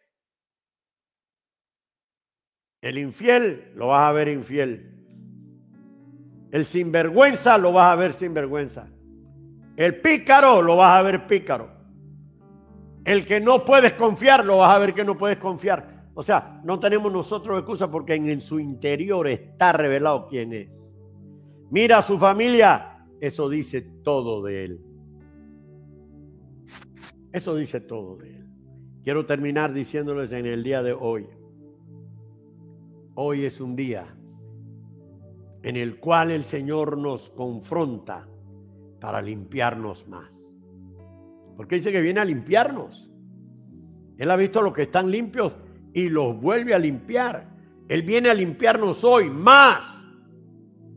El 2.79 2.99
infiel 2.99 3.71
lo 3.75 3.87
vas 3.87 4.03
a 4.03 4.11
ver 4.11 4.27
infiel. 4.27 4.95
El 6.51 6.65
sinvergüenza 6.65 7.57
lo 7.57 7.73
vas 7.73 7.91
a 7.91 7.95
ver 7.95 8.13
sinvergüenza. 8.13 8.87
El 9.75 9.99
pícaro 10.01 10.61
lo 10.61 10.77
vas 10.77 10.99
a 10.99 11.01
ver 11.01 11.25
pícaro. 11.25 11.78
El 13.09 13.25
que 13.25 13.39
no 13.39 13.65
puedes 13.65 13.93
confiar, 13.93 14.45
lo 14.45 14.57
vas 14.57 14.69
a 14.69 14.77
ver 14.77 14.93
que 14.93 15.03
no 15.03 15.17
puedes 15.17 15.39
confiar. 15.39 16.11
O 16.13 16.21
sea, 16.21 16.61
no 16.63 16.79
tenemos 16.79 17.11
nosotros 17.11 17.57
excusa 17.57 17.89
porque 17.89 18.13
en, 18.13 18.39
su 18.39 18.59
interior 18.59 19.27
está 19.27 19.71
revelado 19.71 20.27
quién 20.27 20.53
es. 20.53 20.95
Mira 21.71 21.97
a 21.97 22.01
su 22.03 22.19
familia, 22.19 23.07
eso 23.19 23.49
dice 23.49 23.81
todo 23.81 24.43
de 24.43 24.63
él. 24.63 24.81
Eso 27.33 27.55
dice 27.55 27.79
todo 27.79 28.15
de 28.17 28.29
él. 28.29 28.45
Quiero 29.03 29.25
terminar 29.25 29.73
diciéndoles 29.73 30.31
en 30.31 30.45
el 30.45 30.63
día 30.63 30.83
de 30.83 30.93
hoy. 30.93 31.27
Hoy 33.15 33.43
es 33.43 33.59
un 33.59 33.75
día 33.75 34.05
en 35.63 35.77
el 35.77 35.99
cual 35.99 36.29
el 36.29 36.43
Señor 36.43 36.95
nos 36.95 37.31
confronta 37.31 38.27
para 38.99 39.19
limpiarnos 39.19 40.07
más. 40.07 40.48
Porque 41.59 41.75
dice 41.75 41.91
que 41.91 41.99
viene 41.99 42.21
a 42.21 42.23
limpiarnos. 42.23 43.11
Él 44.17 44.31
ha 44.31 44.37
visto 44.37 44.61
los 44.61 44.71
que 44.71 44.83
están 44.83 45.11
limpios 45.11 45.51
y 45.93 46.07
los 46.07 46.39
vuelve 46.39 46.73
a 46.73 46.79
limpiar. 46.79 47.49
Él 47.89 48.01
viene 48.03 48.29
a 48.29 48.33
limpiarnos 48.33 49.03
hoy 49.03 49.29
más. 49.29 50.01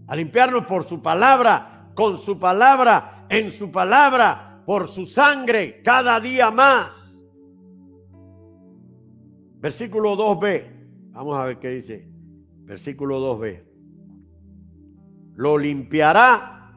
A 0.06 0.14
limpiarnos 0.14 0.64
por 0.66 0.84
su 0.84 1.02
palabra, 1.02 1.90
con 1.94 2.16
su 2.16 2.38
palabra, 2.38 3.26
en 3.28 3.50
su 3.50 3.72
palabra, 3.72 4.62
por 4.64 4.86
su 4.86 5.04
sangre, 5.04 5.82
cada 5.82 6.20
día 6.20 6.52
más. 6.52 7.20
Versículo 9.58 10.16
2b. 10.16 11.10
Vamos 11.10 11.38
a 11.38 11.46
ver 11.46 11.58
qué 11.58 11.70
dice. 11.70 12.08
Versículo 12.60 13.36
2b. 13.36 13.64
Lo 15.34 15.58
limpiará 15.58 16.72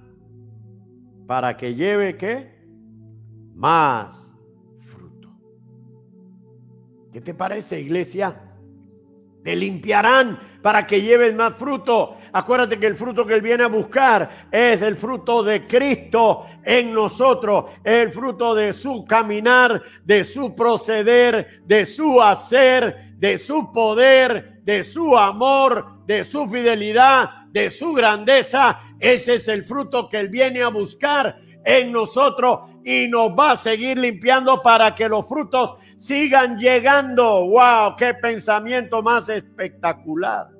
para 1.27 1.55
que 1.55 1.75
lleve 1.75 2.17
qué? 2.17 2.54
Más 3.55 4.35
fruto. 4.91 5.29
¿Qué 7.11 7.21
te 7.21 7.33
parece, 7.33 7.79
iglesia? 7.79 8.41
Te 9.43 9.55
limpiarán 9.55 10.39
para 10.61 10.85
que 10.85 11.01
lleves 11.01 11.33
más 11.35 11.53
fruto. 11.55 12.17
Acuérdate 12.33 12.79
que 12.79 12.87
el 12.87 12.95
fruto 12.95 13.25
que 13.25 13.35
Él 13.35 13.41
viene 13.41 13.63
a 13.63 13.67
buscar 13.67 14.47
es 14.51 14.81
el 14.81 14.97
fruto 14.97 15.41
de 15.43 15.65
Cristo 15.67 16.47
en 16.63 16.93
nosotros, 16.93 17.65
el 17.83 18.11
fruto 18.11 18.53
de 18.55 18.73
su 18.73 19.05
caminar, 19.05 19.81
de 20.03 20.23
su 20.23 20.53
proceder, 20.53 21.61
de 21.65 21.85
su 21.85 22.21
hacer, 22.21 23.13
de 23.17 23.37
su 23.37 23.71
poder, 23.71 24.59
de 24.63 24.83
su 24.83 25.17
amor, 25.17 26.03
de 26.05 26.23
su 26.23 26.49
fidelidad, 26.49 27.45
de 27.51 27.69
su 27.69 27.93
grandeza. 27.93 28.79
Ese 28.99 29.35
es 29.35 29.47
el 29.47 29.63
fruto 29.63 30.09
que 30.09 30.19
Él 30.19 30.29
viene 30.29 30.61
a 30.63 30.69
buscar 30.69 31.44
en 31.65 31.91
nosotros 31.91 32.69
y 32.83 33.07
nos 33.07 33.31
va 33.31 33.51
a 33.51 33.55
seguir 33.57 33.97
limpiando 33.97 34.61
para 34.61 34.93
que 34.93 35.09
los 35.09 35.27
frutos 35.27 35.75
sigan 35.97 36.57
llegando. 36.57 37.47
¡Wow! 37.47 37.95
¡Qué 37.97 38.13
pensamiento 38.13 39.01
más 39.01 39.27
espectacular! 39.27 40.51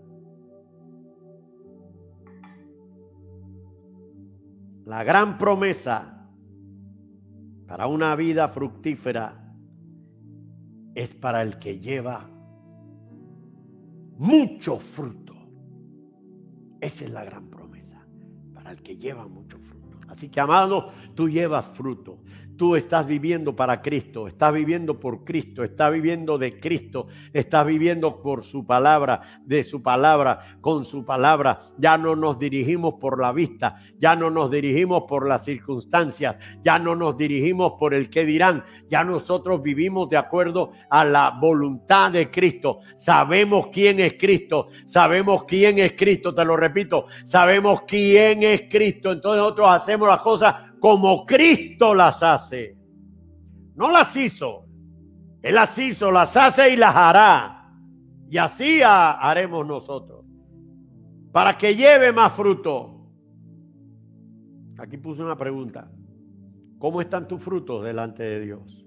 La 4.85 5.03
gran 5.03 5.37
promesa 5.37 6.27
para 7.67 7.87
una 7.87 8.15
vida 8.15 8.47
fructífera 8.49 9.41
es 10.93 11.13
para 11.13 11.41
el 11.41 11.59
que 11.59 11.79
lleva 11.79 12.29
mucho 14.17 14.79
fruto. 14.79 15.33
Esa 16.79 17.05
es 17.05 17.09
la 17.11 17.25
gran 17.25 17.49
promesa, 17.49 18.05
para 18.53 18.71
el 18.71 18.81
que 18.81 18.97
lleva 18.97 19.27
mucho. 19.27 19.54
Así 20.07 20.29
que, 20.29 20.39
amado, 20.39 20.91
tú 21.15 21.29
llevas 21.29 21.65
fruto. 21.65 22.17
Tú 22.57 22.77
estás 22.77 23.05
viviendo 23.05 23.55
para 23.55 23.81
Cristo, 23.81 24.27
estás 24.27 24.53
viviendo 24.53 24.97
por 24.97 25.25
Cristo, 25.25 25.63
estás 25.63 25.91
viviendo 25.91 26.37
de 26.37 26.57
Cristo, 26.59 27.07
estás 27.33 27.65
viviendo 27.65 28.21
por 28.21 28.43
su 28.43 28.65
palabra, 28.65 29.41
de 29.45 29.63
su 29.63 29.83
palabra, 29.83 30.57
con 30.61 30.85
su 30.85 31.03
palabra. 31.03 31.59
Ya 31.77 31.97
no 31.97 32.15
nos 32.15 32.39
dirigimos 32.39 32.95
por 32.95 33.19
la 33.19 33.33
vista, 33.33 33.75
ya 33.99 34.15
no 34.15 34.29
nos 34.29 34.51
dirigimos 34.51 35.03
por 35.07 35.27
las 35.27 35.43
circunstancias, 35.43 36.37
ya 36.63 36.79
no 36.79 36.95
nos 36.95 37.17
dirigimos 37.17 37.73
por 37.77 37.93
el 37.93 38.09
que 38.09 38.25
dirán, 38.25 38.63
ya 38.89 39.03
nosotros 39.03 39.61
vivimos 39.61 40.09
de 40.09 40.17
acuerdo 40.17 40.71
a 40.89 41.03
la 41.03 41.31
voluntad 41.31 42.11
de 42.11 42.31
Cristo. 42.31 42.79
Sabemos 42.95 43.67
quién 43.71 43.99
es 43.99 44.13
Cristo, 44.17 44.69
sabemos 44.85 45.43
quién 45.43 45.79
es 45.79 45.93
Cristo, 45.93 46.33
te 46.33 46.45
lo 46.45 46.55
repito, 46.55 47.07
sabemos 47.25 47.81
quién 47.85 48.43
es 48.43 48.63
Cristo. 48.69 49.11
Entonces 49.11 49.41
nosotros 49.41 49.69
hacemos 49.69 50.07
las 50.07 50.19
cosas 50.19 50.55
como 50.85 51.25
Cristo 51.25 51.95
las 51.95 52.21
hace. 52.21 52.77
No 53.73 53.89
las 53.89 54.15
hizo. 54.15 54.67
Él 55.41 55.55
las 55.55 55.75
hizo, 55.79 56.11
las 56.11 56.37
hace 56.37 56.73
y 56.75 56.77
las 56.77 56.95
hará. 56.95 57.73
Y 58.29 58.37
así 58.37 58.81
haremos 58.83 59.65
nosotros. 59.65 60.23
Para 61.31 61.57
que 61.57 61.75
lleve 61.75 62.11
más 62.11 62.33
fruto. 62.33 63.09
Aquí 64.77 64.97
puse 64.97 65.23
una 65.23 65.35
pregunta. 65.35 65.91
¿Cómo 66.77 67.01
están 67.01 67.27
tus 67.27 67.41
frutos 67.41 67.83
delante 67.83 68.21
de 68.21 68.41
Dios? 68.41 68.85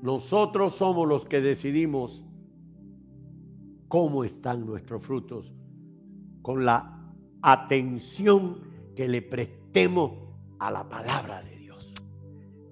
Nosotros 0.00 0.74
somos 0.74 1.06
los 1.06 1.26
que 1.26 1.42
decidimos 1.42 2.24
cómo 3.88 4.24
están 4.24 4.64
nuestros 4.64 5.02
frutos, 5.02 5.52
con 6.40 6.64
la 6.64 7.12
atención 7.42 8.74
que 8.96 9.06
le 9.06 9.22
prestemos 9.22 10.12
a 10.58 10.70
la 10.70 10.88
palabra 10.88 11.42
de 11.42 11.56
Dios. 11.56 11.92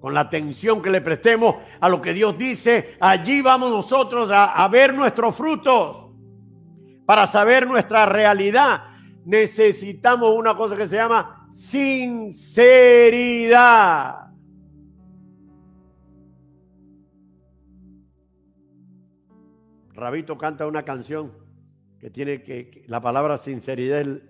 Con 0.01 0.13
la 0.13 0.21
atención 0.21 0.81
que 0.81 0.89
le 0.89 1.01
prestemos 1.01 1.57
a 1.79 1.87
lo 1.87 2.01
que 2.01 2.13
Dios 2.13 2.37
dice, 2.37 2.97
allí 2.99 3.41
vamos 3.41 3.71
nosotros 3.71 4.29
a, 4.33 4.67
ver 4.67 4.93
nuestros 4.93 5.35
frutos. 5.35 6.07
Para 7.05 7.27
saber 7.27 7.67
nuestra 7.67 8.07
realidad 8.07 8.83
necesitamos 9.23 10.35
una 10.35 10.57
cosa 10.57 10.75
que 10.75 10.87
se 10.87 10.97
llama 10.97 11.47
sinceridad. 11.51 12.65
Rabito 19.93 20.37
canta 20.37 20.67
una 20.67 20.83
canción 20.83 21.31
que 21.99 22.09
tiene 22.09 22.43
que, 22.43 22.83
la 22.87 22.99
palabra 22.99 23.37
sinceridad 23.37 24.01
es 24.01 24.21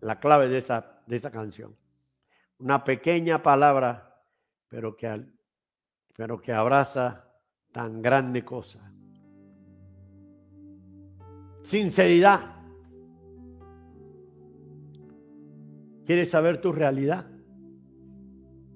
la 0.00 0.18
clave 0.18 0.48
de 0.48 0.56
esa, 0.58 0.99
de 1.10 1.16
esa 1.16 1.32
canción. 1.32 1.76
Una 2.60 2.84
pequeña 2.84 3.42
palabra, 3.42 4.16
pero 4.68 4.94
que, 4.94 5.26
pero 6.14 6.40
que 6.40 6.52
abraza 6.52 7.28
tan 7.72 8.00
grande 8.00 8.44
cosa. 8.44 8.92
Sinceridad. 11.62 12.54
¿Quieres 16.06 16.30
saber 16.30 16.60
tu 16.60 16.72
realidad? 16.72 17.26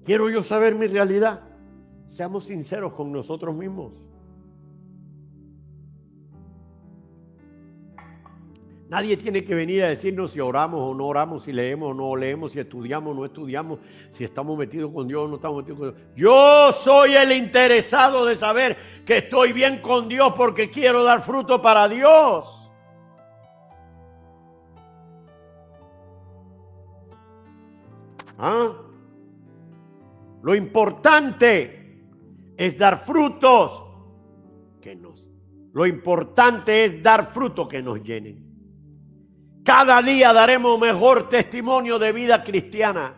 Quiero 0.03 0.29
yo 0.29 0.43
saber 0.43 0.75
mi 0.75 0.87
realidad. 0.87 1.41
Seamos 2.05 2.47
sinceros 2.47 2.93
con 2.93 3.13
nosotros 3.13 3.55
mismos. 3.55 4.04
Nadie 8.87 9.17
tiene 9.17 9.43
que 9.43 9.55
venir 9.55 9.83
a 9.83 9.87
decirnos 9.87 10.31
si 10.31 10.39
oramos 10.39 10.79
o 10.79 10.93
no 10.93 11.07
oramos, 11.07 11.43
si 11.43 11.51
leemos 11.51 11.89
o 11.89 11.93
no 11.95 12.15
leemos, 12.15 12.51
si 12.51 12.59
estudiamos 12.59 13.13
o 13.13 13.19
no 13.19 13.25
estudiamos, 13.25 13.79
si 14.11 14.23
estamos 14.23 14.55
metidos 14.55 14.91
con 14.93 15.07
Dios 15.07 15.23
o 15.23 15.27
no 15.27 15.35
estamos 15.37 15.57
metidos 15.63 15.79
con 15.79 15.95
Dios. 15.95 16.07
Yo 16.15 16.71
soy 16.71 17.15
el 17.15 17.31
interesado 17.31 18.25
de 18.25 18.35
saber 18.35 18.77
que 19.03 19.17
estoy 19.17 19.53
bien 19.53 19.81
con 19.81 20.07
Dios 20.07 20.33
porque 20.37 20.69
quiero 20.69 21.03
dar 21.03 21.21
fruto 21.21 21.59
para 21.63 21.89
Dios. 21.89 22.69
¿Ah? 28.37 28.71
Lo 30.43 30.53
importante 30.53 32.03
es 32.55 32.77
dar 32.77 33.03
frutos 33.03 33.83
que 34.79 34.95
nos. 34.95 35.27
Lo 35.73 35.87
importante 35.87 36.85
es 36.85 37.01
dar 37.01 37.33
frutos 37.33 37.67
que 37.67 37.81
nos 37.81 38.03
llenen. 38.03 38.44
Cada 39.65 40.03
día 40.03 40.31
daremos 40.31 40.79
mejor 40.79 41.27
testimonio 41.27 41.97
de 41.97 42.11
vida 42.11 42.43
cristiana. 42.43 43.15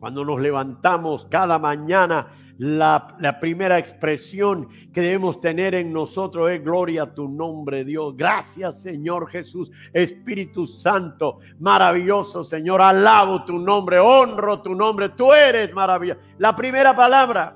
Cuando 0.00 0.24
nos 0.24 0.40
levantamos 0.40 1.26
cada 1.26 1.58
mañana, 1.58 2.28
la, 2.56 3.38
primera 3.40 3.78
expresión 3.78 4.68
que 4.90 5.02
debemos 5.02 5.42
tener 5.42 5.74
en 5.74 5.92
nosotros 5.92 6.50
es 6.50 6.64
gloria 6.64 7.02
a 7.02 7.14
tu 7.14 7.28
nombre, 7.28 7.84
Dios. 7.84 8.16
Gracias, 8.16 8.80
Señor 8.80 9.28
Jesús, 9.28 9.70
Espíritu 9.92 10.66
Santo, 10.66 11.40
maravilloso, 11.58 12.42
Señor. 12.42 12.80
Alabo 12.80 13.44
tu 13.44 13.58
nombre, 13.58 13.98
honro 13.98 14.62
tu 14.62 14.74
nombre. 14.74 15.10
Tú 15.10 15.30
eres 15.34 15.74
maravilloso. 15.74 16.20
La 16.38 16.56
primera 16.56 16.96
palabra. 16.96 17.54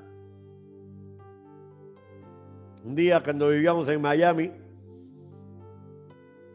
Un 2.85 2.95
día 2.95 3.23
cuando 3.23 3.49
vivíamos 3.49 3.89
en 3.89 4.03
Miami, 4.03 4.68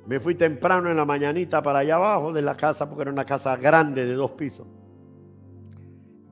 me 0.05 0.19
fui 0.19 0.35
temprano 0.35 0.89
en 0.89 0.97
la 0.97 1.05
mañanita 1.05 1.61
para 1.61 1.79
allá 1.79 1.95
abajo 1.95 2.33
de 2.33 2.41
la 2.41 2.55
casa, 2.55 2.89
porque 2.89 3.03
era 3.03 3.11
una 3.11 3.25
casa 3.25 3.55
grande 3.55 4.05
de 4.05 4.13
dos 4.13 4.31
pisos. 4.31 4.67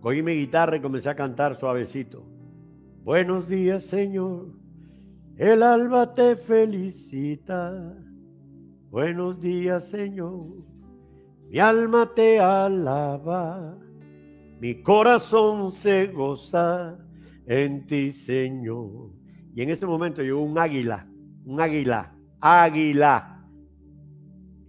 Cogí 0.01 0.21
mi 0.21 0.33
guitarra 0.33 0.77
y 0.77 0.81
comencé 0.81 1.09
a 1.09 1.15
cantar 1.15 1.57
suavecito. 1.57 2.25
Buenos 3.03 3.47
días, 3.47 3.83
Señor. 3.85 4.47
El 5.37 5.63
alba 5.63 6.13
te 6.13 6.35
felicita. 6.35 7.95
Buenos 8.89 9.39
días, 9.39 9.87
Señor. 9.87 10.47
Mi 11.49 11.59
alma 11.59 12.11
te 12.13 12.39
alaba. 12.39 13.77
Mi 14.59 14.83
corazón 14.83 15.71
se 15.71 16.07
goza 16.07 16.97
en 17.45 17.85
ti, 17.85 18.11
Señor. 18.11 19.11
Y 19.55 19.61
en 19.61 19.69
ese 19.69 19.85
momento 19.85 20.21
llegó 20.21 20.41
un 20.41 20.57
águila, 20.57 21.07
un 21.45 21.59
águila, 21.61 22.13
águila 22.39 23.40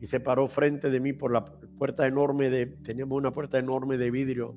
y 0.02 0.06
se 0.06 0.18
paró 0.18 0.48
frente 0.48 0.90
de 0.90 0.98
mí 0.98 1.12
por 1.12 1.30
la 1.30 1.44
puerta 1.44 2.08
enorme 2.08 2.50
de, 2.50 2.66
teníamos 2.66 3.16
una 3.16 3.30
puerta 3.30 3.60
enorme 3.60 3.96
de 3.96 4.10
vidrio, 4.10 4.56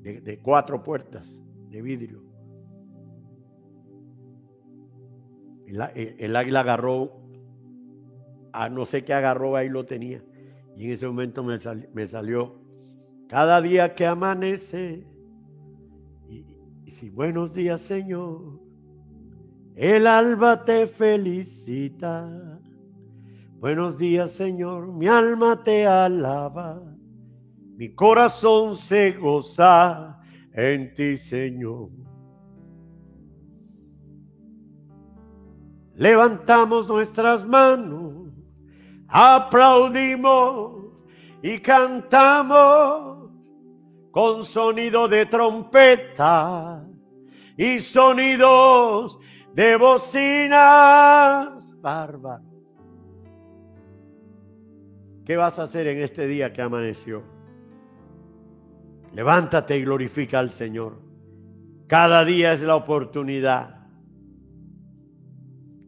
de, 0.00 0.40
cuatro 0.42 0.82
puertas 0.82 1.44
de 1.68 1.82
vidrio. 1.82 2.22
El, 5.66 6.34
águila 6.34 6.60
agarró, 6.60 7.20
a 8.54 8.70
no 8.70 8.86
sé 8.86 9.04
qué 9.04 9.12
agarró, 9.12 9.54
ahí 9.54 9.68
lo 9.68 9.84
tenía. 9.84 10.24
Y 10.74 10.86
en 10.86 10.92
ese 10.92 11.06
momento 11.06 11.44
me, 11.44 11.58
me 11.92 12.06
salió, 12.06 12.58
cada 13.28 13.60
día 13.60 13.94
que 13.94 14.06
amanece, 14.06 15.06
y 16.26 16.90
si 16.90 17.10
buenos 17.10 17.52
días 17.52 17.82
Señor, 17.82 18.58
el 19.76 20.06
alba 20.06 20.64
te 20.64 20.86
felicita. 20.86 22.58
Buenos 23.60 23.98
días, 23.98 24.32
Señor, 24.32 24.86
mi 24.86 25.06
alma 25.06 25.62
te 25.62 25.86
alaba, 25.86 26.82
mi 27.76 27.94
corazón 27.94 28.78
se 28.78 29.12
goza 29.12 30.18
en 30.54 30.94
ti, 30.94 31.18
Señor. 31.18 31.90
Levantamos 35.94 36.88
nuestras 36.88 37.46
manos, 37.46 38.32
aplaudimos 39.08 41.04
y 41.42 41.58
cantamos 41.58 43.30
con 44.10 44.42
sonido 44.46 45.06
de 45.06 45.26
trompeta 45.26 46.82
y 47.58 47.78
sonidos 47.80 49.18
de 49.52 49.76
bocinas 49.76 51.70
bárbaras 51.82 52.49
¿Qué 55.30 55.36
vas 55.36 55.60
a 55.60 55.62
hacer 55.62 55.86
en 55.86 56.00
este 56.00 56.26
día 56.26 56.52
que 56.52 56.60
amaneció? 56.60 57.22
Levántate 59.14 59.78
y 59.78 59.84
glorifica 59.84 60.40
al 60.40 60.50
Señor. 60.50 61.00
Cada 61.86 62.24
día 62.24 62.52
es 62.52 62.62
la 62.62 62.74
oportunidad. 62.74 63.86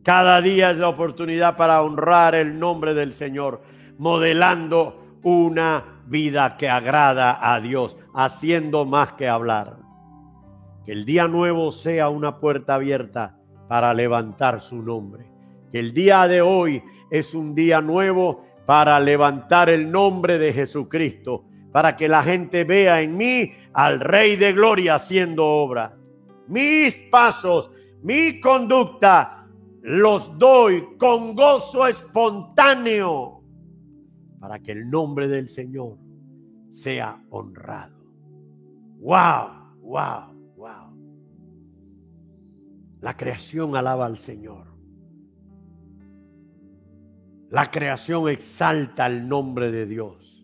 Cada 0.05 0.41
día 0.41 0.71
es 0.71 0.77
la 0.77 0.89
oportunidad 0.89 1.57
para 1.57 1.83
honrar 1.83 2.37
el 2.37 2.57
nombre 2.57 2.95
del 2.95 3.13
Señor, 3.13 3.63
modelando 3.99 5.19
una 5.25 6.05
vida 6.07 6.57
que 6.57 6.69
agrada 6.69 7.53
a 7.53 7.61
Dios, 7.61 7.97
haciendo 8.15 8.85
más 8.85 9.15
que 9.15 9.27
hablar. 9.27 9.77
Que 10.85 10.93
el 10.93 11.05
día 11.05 11.27
nuevo 11.27 11.73
sea 11.73 12.11
una 12.11 12.39
puerta 12.39 12.77
abierta 12.77 13.41
para 13.67 13.93
levantar 13.93 14.61
su 14.61 14.81
nombre. 14.81 15.27
Que 15.73 15.81
el 15.81 15.93
día 15.93 16.29
de 16.29 16.43
hoy 16.43 16.81
es 17.11 17.35
un 17.35 17.57
día 17.57 17.81
nuevo 17.81 18.52
para 18.67 18.99
levantar 19.01 19.69
el 19.69 19.91
nombre 19.91 20.39
de 20.39 20.53
Jesucristo, 20.53 21.45
para 21.73 21.97
que 21.97 22.09
la 22.09 22.23
gente 22.23 22.65
vea 22.65 23.01
en 23.01 23.17
mí 23.17 23.53
al 23.73 24.01
Rey 24.01 24.37
de 24.37 24.53
Gloria 24.53 24.97
haciendo 24.97 25.47
obra. 25.47 25.97
Mis 26.49 26.95
pasos, 27.11 27.71
mi 28.03 28.41
conducta, 28.41 29.47
los 29.83 30.39
doy 30.39 30.97
con 30.99 31.35
gozo 31.35 31.87
espontáneo, 31.87 33.43
para 34.39 34.59
que 34.59 34.73
el 34.73 34.91
nombre 34.91 35.29
del 35.29 35.49
Señor 35.49 35.99
sea 36.69 37.21
honrado. 37.31 37.97
¡Wow! 39.01 39.79
¡Wow! 39.81 40.55
¡Wow! 40.57 40.93
La 43.01 43.17
creación 43.17 43.77
alaba 43.77 44.07
al 44.07 44.17
Señor. 44.17 44.72
La 47.53 47.71
creación 47.71 48.31
exalta 48.31 49.07
el 49.07 49.29
nombre 49.29 49.71
de 49.71 49.85
Dios. 49.85 50.43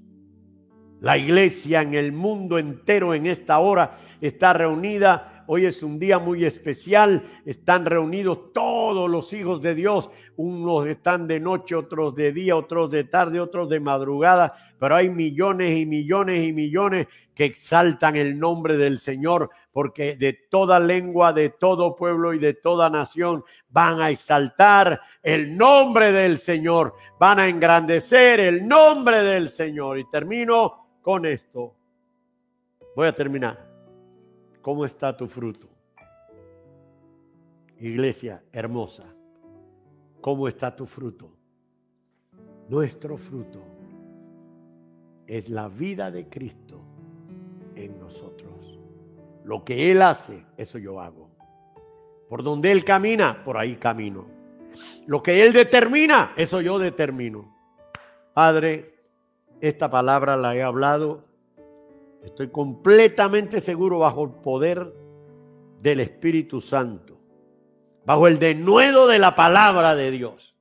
La 1.00 1.16
iglesia 1.16 1.80
en 1.80 1.94
el 1.94 2.12
mundo 2.12 2.58
entero 2.58 3.14
en 3.14 3.26
esta 3.26 3.60
hora 3.60 3.98
está 4.20 4.52
reunida. 4.52 5.42
Hoy 5.46 5.64
es 5.64 5.82
un 5.82 5.98
día 5.98 6.18
muy 6.18 6.44
especial. 6.44 7.22
Están 7.46 7.86
reunidos 7.86 8.52
todos 8.52 9.08
los 9.08 9.32
hijos 9.32 9.62
de 9.62 9.74
Dios 9.74 10.10
unos 10.38 10.86
están 10.86 11.26
de 11.26 11.40
noche, 11.40 11.74
otros 11.74 12.14
de 12.14 12.32
día, 12.32 12.54
otros 12.54 12.90
de 12.90 13.02
tarde, 13.02 13.40
otros 13.40 13.68
de 13.68 13.80
madrugada, 13.80 14.54
pero 14.78 14.94
hay 14.94 15.10
millones 15.10 15.76
y 15.76 15.84
millones 15.84 16.46
y 16.46 16.52
millones 16.52 17.08
que 17.34 17.44
exaltan 17.44 18.14
el 18.14 18.38
nombre 18.38 18.76
del 18.76 19.00
Señor, 19.00 19.50
porque 19.72 20.16
de 20.16 20.34
toda 20.48 20.78
lengua, 20.78 21.32
de 21.32 21.50
todo 21.50 21.96
pueblo 21.96 22.34
y 22.34 22.38
de 22.38 22.54
toda 22.54 22.88
nación 22.88 23.44
van 23.68 24.00
a 24.00 24.10
exaltar 24.10 25.00
el 25.24 25.56
nombre 25.56 26.12
del 26.12 26.38
Señor, 26.38 26.94
van 27.18 27.40
a 27.40 27.48
engrandecer 27.48 28.38
el 28.38 28.66
nombre 28.66 29.24
del 29.24 29.48
Señor. 29.48 29.98
Y 29.98 30.08
termino 30.08 31.00
con 31.02 31.26
esto. 31.26 31.74
Voy 32.94 33.08
a 33.08 33.12
terminar. 33.12 33.68
¿Cómo 34.62 34.84
está 34.84 35.16
tu 35.16 35.26
fruto? 35.26 35.68
Iglesia 37.80 38.40
hermosa 38.52 39.17
¿Cómo 40.20 40.48
está 40.48 40.74
tu 40.74 40.86
fruto? 40.86 41.30
Nuestro 42.68 43.16
fruto 43.16 43.62
es 45.26 45.48
la 45.48 45.68
vida 45.68 46.10
de 46.10 46.28
Cristo 46.28 46.80
en 47.76 47.98
nosotros. 48.00 48.78
Lo 49.44 49.64
que 49.64 49.90
Él 49.90 50.02
hace, 50.02 50.44
eso 50.56 50.78
yo 50.78 51.00
hago. 51.00 51.30
Por 52.28 52.42
donde 52.42 52.72
Él 52.72 52.84
camina, 52.84 53.42
por 53.44 53.56
ahí 53.56 53.76
camino. 53.76 54.26
Lo 55.06 55.22
que 55.22 55.42
Él 55.42 55.52
determina, 55.52 56.32
eso 56.36 56.60
yo 56.60 56.78
determino. 56.78 57.54
Padre, 58.34 58.96
esta 59.60 59.88
palabra 59.90 60.36
la 60.36 60.54
he 60.54 60.62
hablado. 60.62 61.24
Estoy 62.24 62.48
completamente 62.48 63.60
seguro 63.60 64.00
bajo 64.00 64.24
el 64.24 64.30
poder 64.30 64.92
del 65.80 66.00
Espíritu 66.00 66.60
Santo 66.60 67.07
bajo 68.08 68.26
el 68.26 68.38
denuedo 68.38 69.06
de 69.06 69.18
la 69.18 69.34
palabra 69.34 69.94
de 69.94 70.10
Dios, 70.10 70.54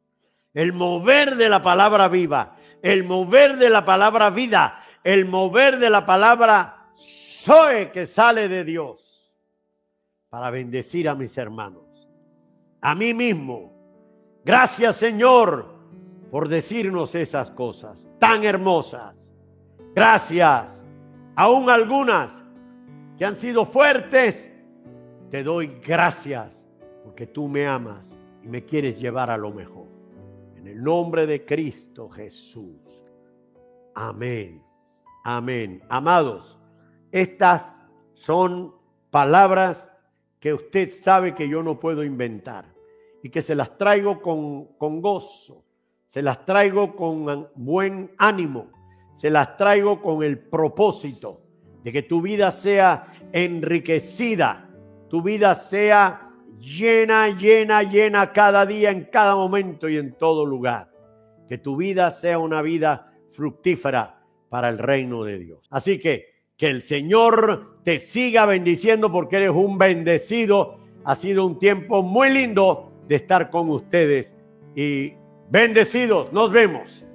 el 0.54 0.74
mover 0.74 1.38
de 1.38 1.48
la 1.48 1.62
palabra 1.62 2.10
viva, 2.10 2.58
el 2.82 3.06
mover 3.06 3.56
de 3.56 3.70
la 3.70 3.86
palabra 3.86 4.30
vida, 4.32 4.84
el 5.02 5.24
mover 5.24 5.80
de 5.80 5.90
la 5.90 6.06
palabra 6.06 6.90
soy 6.98 7.88
que 7.92 8.06
sale 8.06 8.50
de 8.50 8.66
Dios 8.66 9.32
para 10.28 10.50
bendecir 10.50 11.08
a 11.08 11.16
mis 11.16 11.38
hermanos, 11.38 11.86
a 12.82 12.94
mí 12.94 13.14
mismo. 13.14 13.72
Gracias 14.44 14.98
Señor 14.98 15.74
por 16.30 16.50
decirnos 16.50 17.16
esas 17.16 17.50
cosas 17.52 18.10
tan 18.20 18.44
hermosas. 18.44 19.34
Gracias. 19.96 20.84
Aún 21.38 21.70
algunas 21.70 22.36
que 23.18 23.24
han 23.24 23.38
sido 23.38 23.66
fuertes, 23.66 24.52
te 25.32 25.44
doy 25.44 25.80
gracias 25.82 26.67
porque 27.18 27.34
tú 27.34 27.48
me 27.48 27.66
amas 27.66 28.16
y 28.44 28.48
me 28.48 28.64
quieres 28.64 29.00
llevar 29.00 29.32
a 29.32 29.38
lo 29.38 29.52
mejor. 29.52 29.88
En 30.56 30.68
el 30.68 30.84
nombre 30.84 31.26
de 31.26 31.44
Cristo 31.44 32.08
Jesús. 32.10 33.04
Amén. 33.96 34.62
Amén. 35.24 35.82
Amados, 35.90 36.60
estas 37.12 37.84
son 38.14 38.72
palabras 39.10 39.90
que 40.40 40.54
usted 40.54 40.92
sabe 40.92 41.34
que 41.34 41.50
yo 41.50 41.64
no 41.64 41.80
puedo 41.80 42.04
inventar 42.04 42.66
y 43.24 43.30
que 43.30 43.42
se 43.42 43.56
las 43.56 43.80
traigo 43.80 44.22
con, 44.22 44.66
con 44.78 45.02
gozo, 45.02 45.64
se 46.06 46.22
las 46.22 46.46
traigo 46.46 46.96
con 46.96 47.48
buen 47.56 48.12
ánimo, 48.20 48.68
se 49.14 49.32
las 49.32 49.58
traigo 49.58 50.04
con 50.04 50.22
el 50.22 50.38
propósito 50.38 51.42
de 51.84 51.92
que 51.92 52.04
tu 52.04 52.22
vida 52.22 52.52
sea 52.52 53.12
enriquecida, 53.32 54.70
tu 55.10 55.24
vida 55.24 55.56
sea 55.56 56.27
llena, 56.60 57.30
llena, 57.30 57.84
llena 57.84 58.32
cada 58.32 58.66
día, 58.66 58.92
en 58.92 59.06
cada 59.06 59.36
momento 59.36 59.90
y 59.90 59.98
en 59.98 60.14
todo 60.14 60.46
lugar. 60.46 60.90
Que 61.50 61.58
tu 61.58 61.78
vida 61.78 62.12
sea 62.12 62.40
una 62.40 62.62
vida 62.62 63.14
fructífera 63.32 64.20
para 64.50 64.70
el 64.70 64.78
reino 64.78 65.24
de 65.24 65.40
Dios. 65.40 65.68
Así 65.70 66.00
que 66.00 66.38
que 66.58 66.70
el 66.70 66.82
Señor 66.82 67.78
te 67.84 68.00
siga 68.00 68.46
bendiciendo 68.46 69.12
porque 69.12 69.38
eres 69.38 69.52
un 69.52 69.78
bendecido. 69.78 70.80
Ha 71.06 71.16
sido 71.16 71.46
un 71.46 71.60
tiempo 71.60 72.02
muy 72.02 72.32
lindo 72.32 72.92
de 73.08 73.16
estar 73.16 73.50
con 73.50 73.70
ustedes 73.70 74.36
y 74.76 75.14
bendecidos. 75.50 76.34
Nos 76.34 76.52
vemos. 76.52 77.06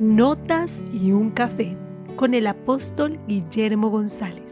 Notas 0.00 0.82
y 0.92 1.12
un 1.12 1.30
café 1.30 1.76
con 2.16 2.34
el 2.34 2.48
apóstol 2.48 3.20
Guillermo 3.28 3.88
González. 3.88 4.51